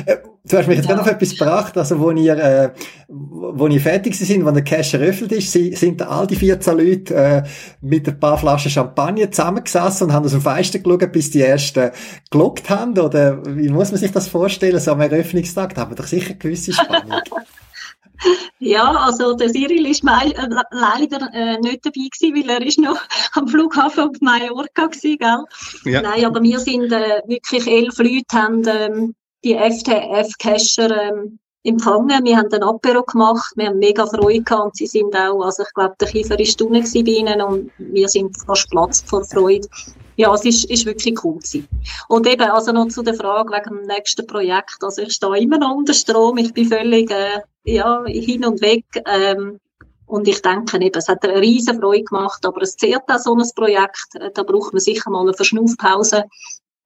[0.04, 0.94] Äh, du hast mich jetzt ja.
[0.94, 2.70] gerade noch etwas gebracht, also wo ihr, äh,
[3.08, 7.42] wo ihr fertig sind, wo der Cache eröffnet ist, sind all die 14 Leute äh,
[7.80, 11.90] mit ein paar Flaschen Champagner zusammengesessen und haben aus dem Fenster geschaut, bis die ersten
[12.30, 15.96] gelockt haben, oder wie muss man sich das vorstellen, so am Eröffnungstag, da haben wir
[15.96, 17.20] doch sicher gewisse Spannung.
[18.58, 22.78] Ja, also der Cyril ist mein, äh, leider äh, nicht dabei gewesen, weil er ist
[22.78, 22.98] noch
[23.32, 25.92] am Flughafen auf Mallorca gewesen, gell?
[25.92, 26.02] Ja.
[26.02, 29.14] Nein, aber wir sind äh, wirklich elf Leute, haben ähm,
[29.46, 31.12] die FTF-Cacher
[31.62, 32.24] empfangen.
[32.24, 35.62] Wir haben ein Apero gemacht, wir haben mega Freude gehabt und sie sind auch, also
[35.62, 39.68] ich glaube, der Kiefer ist unten bei ihnen und wir sind fast Platz vor Freude.
[40.16, 41.68] Ja, es ist, ist wirklich cool gewesen.
[42.08, 45.58] Und eben, also noch zu der Frage wegen dem nächsten Projekt, also ich stehe immer
[45.58, 49.60] noch unter Strom, ich bin völlig, äh, ja, hin und weg, ähm,
[50.06, 53.34] und ich denke eben, es hat eine riesen Freude gemacht, aber es zehrt auch so
[53.34, 56.24] ein Projekt, äh, da braucht man sicher mal eine Verschnaufpause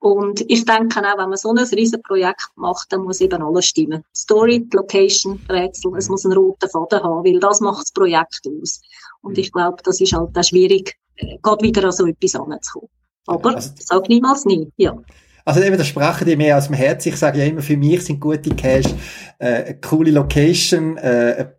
[0.00, 3.66] und ich denke auch, wenn man so ein riesen Projekt macht, dann muss eben alles
[3.66, 4.02] stimmen.
[4.16, 8.80] Story, Location, Rätsel, es muss einen roten Faden haben, weil das macht das Projekt aus.
[9.20, 12.88] Und ich glaube, das ist halt auch schwierig, äh, gerade wieder an so etwas anzukommen.
[13.26, 14.96] Aber also, sag niemals nie, ja.
[15.44, 17.04] Also eben, das sprechen die mehr aus dem Herz.
[17.04, 18.86] Ich sage ja immer, für mich sind gute Cash
[19.38, 21.52] äh, eine coole Location, äh,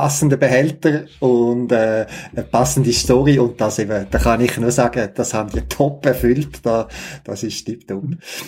[0.00, 5.08] passende Behälter und äh, eine passende Story und das eben, da kann ich nur sagen,
[5.12, 6.86] das haben die top erfüllt, da,
[7.24, 8.04] das ist tipptopp.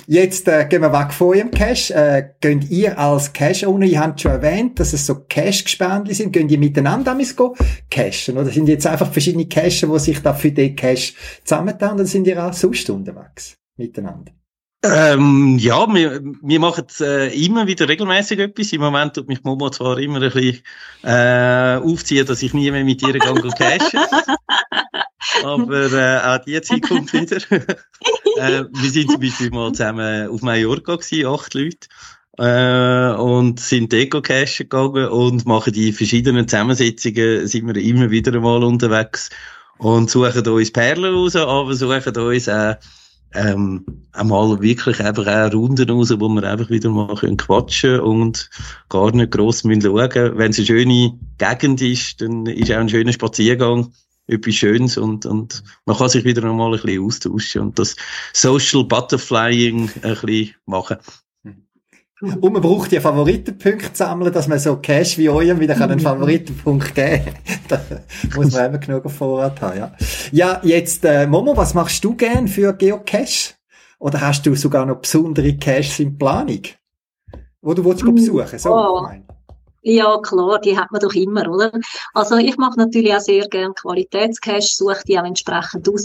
[0.07, 4.20] Jetzt äh, gehen wir weg von eurem Cash, äh, könnt ihr als Cash-Owner, ihr habt
[4.20, 7.57] schon erwähnt, dass es so Cash-Gespendli sind, könnt ihr miteinander go
[7.90, 12.07] cashen oder sind jetzt einfach verschiedene Cacher, die sich da für den Cash zusammentun oder
[12.07, 14.30] sind ihr auch sonst unterwegs miteinander?
[14.83, 18.72] Ähm, ja, wir, wir machen äh, immer wieder regelmäßig etwas.
[18.72, 20.62] Im Moment tut mich Momo zwar immer ein bisschen
[21.03, 24.01] äh, aufziehen, dass ich nie mehr mit ihr gang und cashen.
[25.45, 27.37] Aber äh, auch die Zeit kommt wieder.
[27.51, 31.89] äh, wir sind zum Beispiel mal zusammen auf Mallorca gewesen, acht Leute.
[32.39, 38.33] Äh, und sind Deko cashen gegangen und machen die verschiedenen Zusammensetzungen, sind wir immer wieder
[38.33, 39.28] einmal unterwegs
[39.76, 42.76] und suchen uns Perlen raus, aber suchen uns auch
[43.35, 48.51] ähm, einmal wirklich einfach auch Runden raus, wo wir einfach wieder mal können quatschen und
[48.89, 50.39] gar nicht gross müssen schauen.
[50.39, 53.93] Wenn es eine schöne Gegend ist, dann ist auch ein schöner Spaziergang
[54.26, 57.97] etwas Schönes und, und man kann sich wieder einmal ein bisschen austauschen und das
[58.33, 60.99] Social Butterflying ein bisschen machen.
[62.21, 66.95] Und man braucht ja Favoritenpunkte sammeln, dass man so Cash wie eurem wieder einen Favoritenpunkt
[66.95, 67.35] geben kann.
[67.68, 67.81] da
[68.37, 69.93] muss man immer genug Vorrat haben, ja.
[70.31, 73.55] Ja, jetzt, äh, Momo, was machst du gern für Geocache?
[73.99, 76.62] Oder hast du sogar noch besondere Caches in Planung?
[77.62, 79.09] Wo du willst besuchen, so oh.
[79.83, 81.73] Ja, klar, die hat man doch immer, oder?
[82.12, 86.05] Also ich mache natürlich auch sehr gern Qualitätscache, suche die auch entsprechend raus.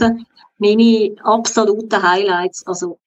[0.60, 3.00] Meine absoluten Highlights, also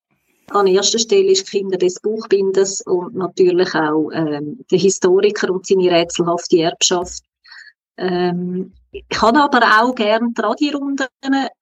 [0.52, 5.90] an erster Stelle ist Kinder des Buchbinders und natürlich auch ähm, der Historiker und seine
[5.90, 7.22] rätselhafte Erbschaft.
[7.96, 11.06] Ähm, ich habe aber auch gerne Tradirunden,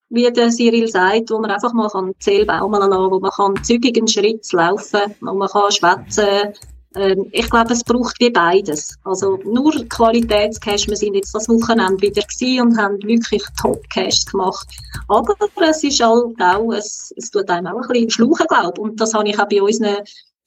[0.09, 4.07] wie der Cyril sagt, wo man einfach mal kann Zählbaum lassen, wo man kann zügigen
[4.07, 6.53] Schritt laufen, wo man kann schwätzen.
[6.97, 8.97] Ähm, ich glaube, es braucht wie beides.
[9.03, 10.87] Also nur Qualitätscash.
[10.87, 14.67] Wir sind jetzt das Wochenende wieder gewesen und haben wirklich Top-Cash gemacht.
[15.07, 15.35] Aber
[15.69, 19.13] es ist halt auch, es, es tut einem auch ein bisschen schlauchen, glaube Und das
[19.13, 19.97] habe ich auch bei unseren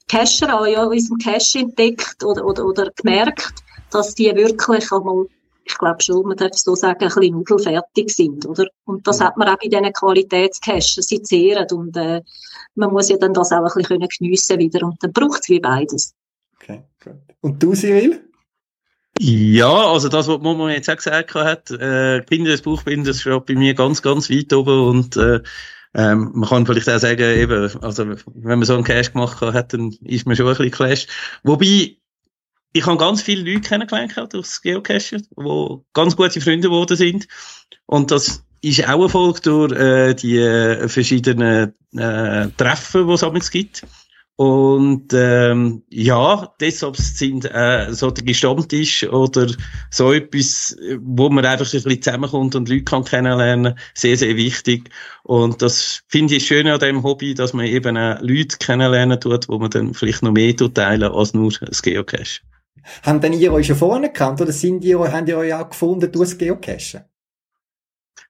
[0.08, 3.52] Cacher, ja, unserem Cash entdeckt oder, oder, oder gemerkt,
[3.90, 5.26] dass die wirklich einmal
[5.62, 8.66] ich glaube schon, man darf so sagen, ein bisschen nudelfertig sind, oder?
[8.86, 9.26] Und das ja.
[9.26, 12.22] hat man auch bei diesen Qualitätscaches, sie zehren und äh,
[12.74, 15.60] man muss ja dann das auch ein bisschen geniessen wieder und dann braucht es wie
[15.60, 16.12] beides.
[16.60, 17.14] Okay, gut.
[17.40, 18.20] Und du, Cyril?
[19.18, 23.54] Ja, also das, was Momo jetzt auch gesagt hat, äh, Kinder des Buchbinders steht bei
[23.54, 25.40] mir ganz, ganz weit oben und äh,
[25.92, 29.72] ähm, man kann vielleicht auch sagen, eben, also wenn man so einen Cash gemacht hat,
[29.72, 31.06] dann ist man schon ein bisschen Clash.
[31.42, 31.96] Wobei,
[32.72, 37.26] ich habe ganz viele Leute kennengelernt durchs Geocachen, die ganz gute Freunde geworden sind.
[37.86, 43.50] Und das ist auch Erfolg durch äh, die äh, verschiedenen äh, Treffen, die es damals
[43.50, 43.82] gibt.
[44.40, 49.48] Und ähm, ja, deshalb sind äh, so der Stammtisch oder
[49.90, 54.88] so etwas, wo man einfach ein bisschen zusammenkommt und Leute kann kennenlernen, sehr, sehr wichtig.
[55.24, 59.46] Und das finde ich schön an dem Hobby, dass man eben auch Leute kennenlernen tut,
[59.50, 62.40] wo man dann vielleicht noch mehr teilen als nur das Geocache.
[63.02, 66.10] Haben denn ihr euch schon vorne gekannt oder sind ihr, habt ihr euch auch gefunden
[66.10, 67.09] durch das Geocachen?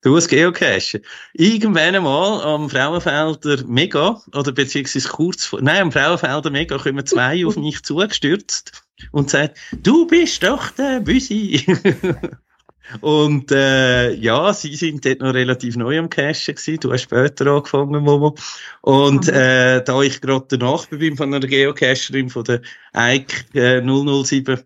[0.02, 1.02] Du hast Geocache.
[1.34, 7.44] Irgendwann einmal am Frauenfelder Mega, oder beziehungsweise kurz vor, nein, am Frauenfelder Mega kommen zwei
[7.44, 8.82] auf mich zugestürzt
[9.12, 11.66] und sagen, du bist doch der Büsi.
[13.02, 16.80] und äh, ja, sie sind dort noch relativ neu am Cachen gewesen.
[16.80, 18.36] Du hast später angefangen, Momo.
[18.80, 19.34] Und mhm.
[19.34, 22.62] äh, da ich gerade danach bin von einer Geocacherin von der
[22.96, 24.62] Ike äh, 007,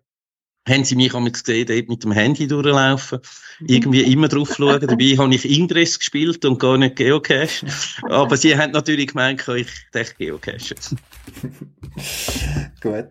[0.68, 3.20] haben sie mich einmal gesehen, dort mit dem Handy durchlaufen,
[3.66, 4.80] irgendwie immer drauf schauen.
[4.80, 7.66] Dabei habe ich Ingress gespielt und gar nicht Geocache.
[8.08, 10.74] Aber sie haben natürlich gemeint, ich denke Geocache.
[12.80, 13.08] Gut.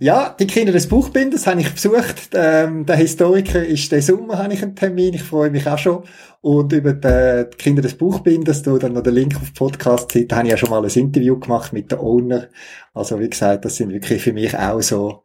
[0.00, 2.30] Ja, die Kinder des Buchbinders habe ich besucht.
[2.34, 5.14] Ähm, der Historiker ist der Sommer, habe ich einen Termin.
[5.14, 6.04] Ich freue mich auch schon.
[6.40, 10.50] Und über die Kinder des Buchbinders, da dann noch der Link auf Podcast-Seite, habe ich
[10.50, 12.48] ja schon mal ein Interview gemacht mit der Owner.
[12.94, 15.22] Also, wie gesagt, das sind wirklich für mich auch so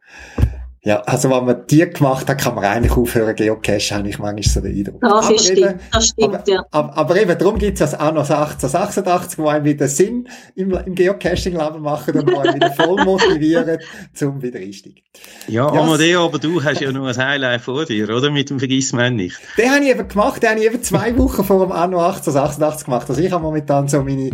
[0.82, 4.42] ja, also wenn man die gemacht hat, kann man eigentlich aufhören, Geocache, habe ich manchmal
[4.42, 5.00] so den Eindruck.
[5.00, 6.64] Das, aber stimmt, eben, das stimmt, aber, ja.
[6.70, 10.72] Aber, aber, eben, darum gibt es auch noch das 1886, wo einem wieder Sinn im,
[10.72, 13.78] im Geocaching-Leben machen und wo einem wieder voll motivieren,
[14.14, 15.02] zum wieder einsteigen.
[15.48, 18.30] Ja, ja, Amadeo, aber du hast ja noch ein Highlight vor dir, oder?
[18.30, 19.36] Mit dem Vergissmein nicht.
[19.56, 22.84] Den habe ich eben gemacht, den habe ich eben zwei Wochen vor dem Anno 1888
[22.84, 23.10] gemacht.
[23.10, 24.30] Also ich habe momentan so meine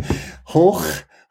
[0.49, 0.83] Hoch-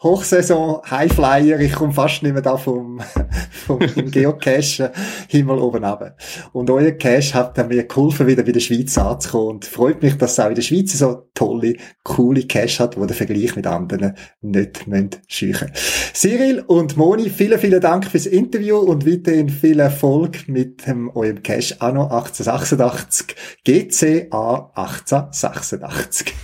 [0.05, 3.01] Hochsaison, Highflyer, ich komme fast nicht mehr da vom,
[3.51, 4.93] vom Geocache
[5.29, 6.15] Himmel oben runter.
[6.53, 10.33] Und euer Cache hat mir geholfen, wieder bei der Schweiz anzukommen und freut mich, dass
[10.33, 14.13] es auch in der Schweiz so tolle, coole Cache hat, wo der Vergleich mit anderen
[14.43, 14.85] nicht
[15.27, 15.73] scheuchen
[16.13, 21.43] Cyril und Moni, vielen, vielen Dank fürs Interview und weiterhin viel Erfolg mit dem, eurem
[21.43, 23.35] Cache Anno 1886
[23.65, 26.35] GCA 1886.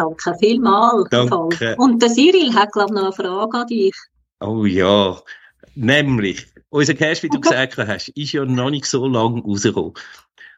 [0.00, 1.08] Danke vielmals.
[1.10, 1.76] Danke.
[1.76, 3.94] Und der Cyril hat, glaube ich, noch eine Frage an dich.
[4.40, 5.20] Oh ja,
[5.74, 9.92] nämlich, unser Cash, wie du gesagt hast, ist ja noch nicht so lange rausgekommen.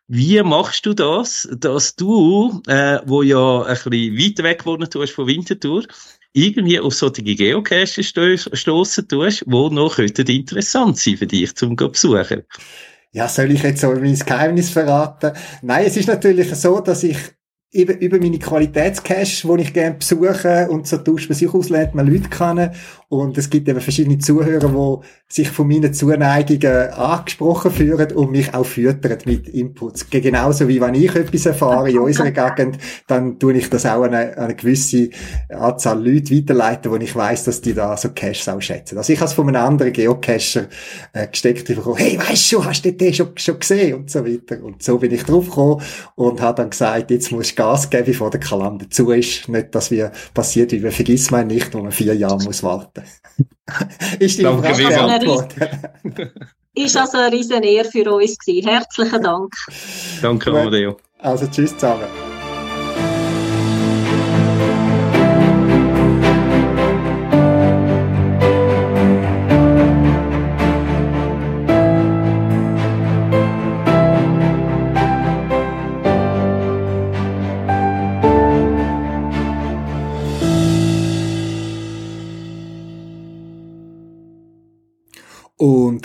[0.07, 5.13] Wie machst du das, dass du, äh, wo ja ein bisschen weiter weg gewohnt hast
[5.13, 5.85] von Winterthur,
[6.33, 12.43] irgendwie auf solche Geocaches stoßen tust, die noch interessant sein für dich zum besuchen?
[13.13, 15.33] Ja, soll ich jetzt so mein Geheimnis verraten?
[15.63, 17.19] Nein, es ist natürlich so, dass ich
[17.73, 21.95] über, über meine Qualitätscache, die ich gerne besuche und so tauscht man sich aus, lernt
[21.95, 22.71] man Leute kennen
[23.13, 28.55] und es gibt eben verschiedene Zuhörer, die sich von meinen Zuneigungen angesprochen fühlen und mich
[28.55, 30.09] auch füttern mit Inputs.
[30.09, 34.15] Genauso wie wenn ich etwas erfahre in unserer Gegend, dann tue ich das auch an
[34.15, 35.11] eine, eine gewisse
[35.51, 38.97] Anzahl Leute weiterleiten, wo ich weiss, dass die da so Caches auch schätzen.
[38.97, 40.69] Also ich habe es von einem anderen Geocacher
[41.13, 44.65] äh, gesteckt bekommen, hey, weißt du, hast du den schon, schon gesehen und so weiter.
[44.65, 45.83] Und so bin ich drauf gekommen
[46.15, 49.51] und habe dann gesagt, jetzt muss ich Gas geben, bevor der Kalender zu ist.
[49.51, 53.02] Nicht, dass wir passiert, wie wir vergiss man nicht, wo man vier Jahre muss warten.
[54.19, 56.33] Ist die Danke Frage
[56.75, 58.69] Ist also eine riesen Ehre für uns gewesen.
[58.69, 59.53] Herzlichen Dank.
[60.23, 60.97] Danke, Amadeo.
[61.19, 62.32] Also tschüss zusammen.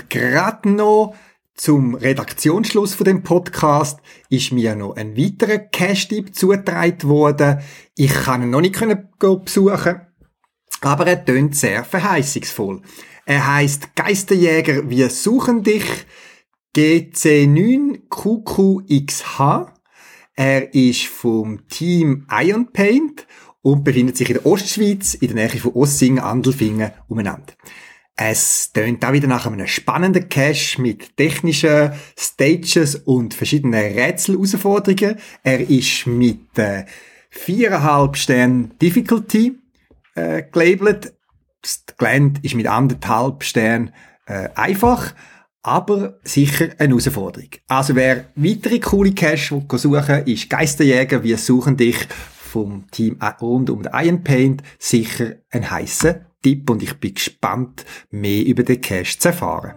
[0.10, 1.16] Gerade noch
[1.53, 3.99] zum Redaktionsschluss von dem Podcast
[4.30, 7.62] ist mir noch ein weiterer Cash-Tipp zugetragen worden.
[7.95, 8.80] Ich kann ihn noch nicht
[9.20, 10.01] besuchen,
[10.82, 12.84] aber er tönt sehr verheißungsvoll.
[13.26, 16.05] Er heißt Geisterjäger, wir suchen dich.
[16.76, 19.72] GC9QQXH.
[20.36, 23.26] Er ist vom Team Iron Paint
[23.64, 27.53] und befindet sich in der Ostschweiz, in der Nähe von Ossingen, Andelfingen umeinander.
[28.20, 35.18] Es tönt auch wieder nach einem spannenden Cache mit technischen Stages und verschiedenen Rätselherausforderungen.
[35.43, 36.86] Er ist mit äh,
[37.32, 39.59] 4,5 Sternen Difficulty
[40.15, 41.13] äh, gelabelt.
[41.61, 43.91] Das Gelände ist mit anderthalb Sternen
[44.26, 45.13] äh, einfach,
[45.61, 47.49] aber sicher eine Herausforderung.
[47.68, 53.84] Also wer weitere coole Cache suchen ist Geisterjäger, wir suchen dich vom Team rund um
[53.84, 59.17] den Iron Paint sicher ein heißer Tipp und ich bin gespannt, mehr über den Cache
[59.17, 59.73] zu erfahren.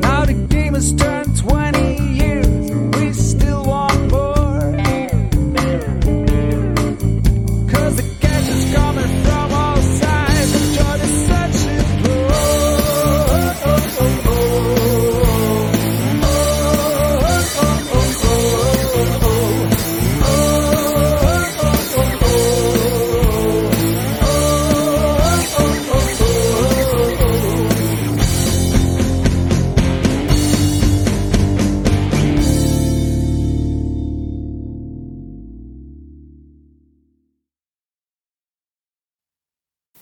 [0.00, 1.89] Now the game has turned 20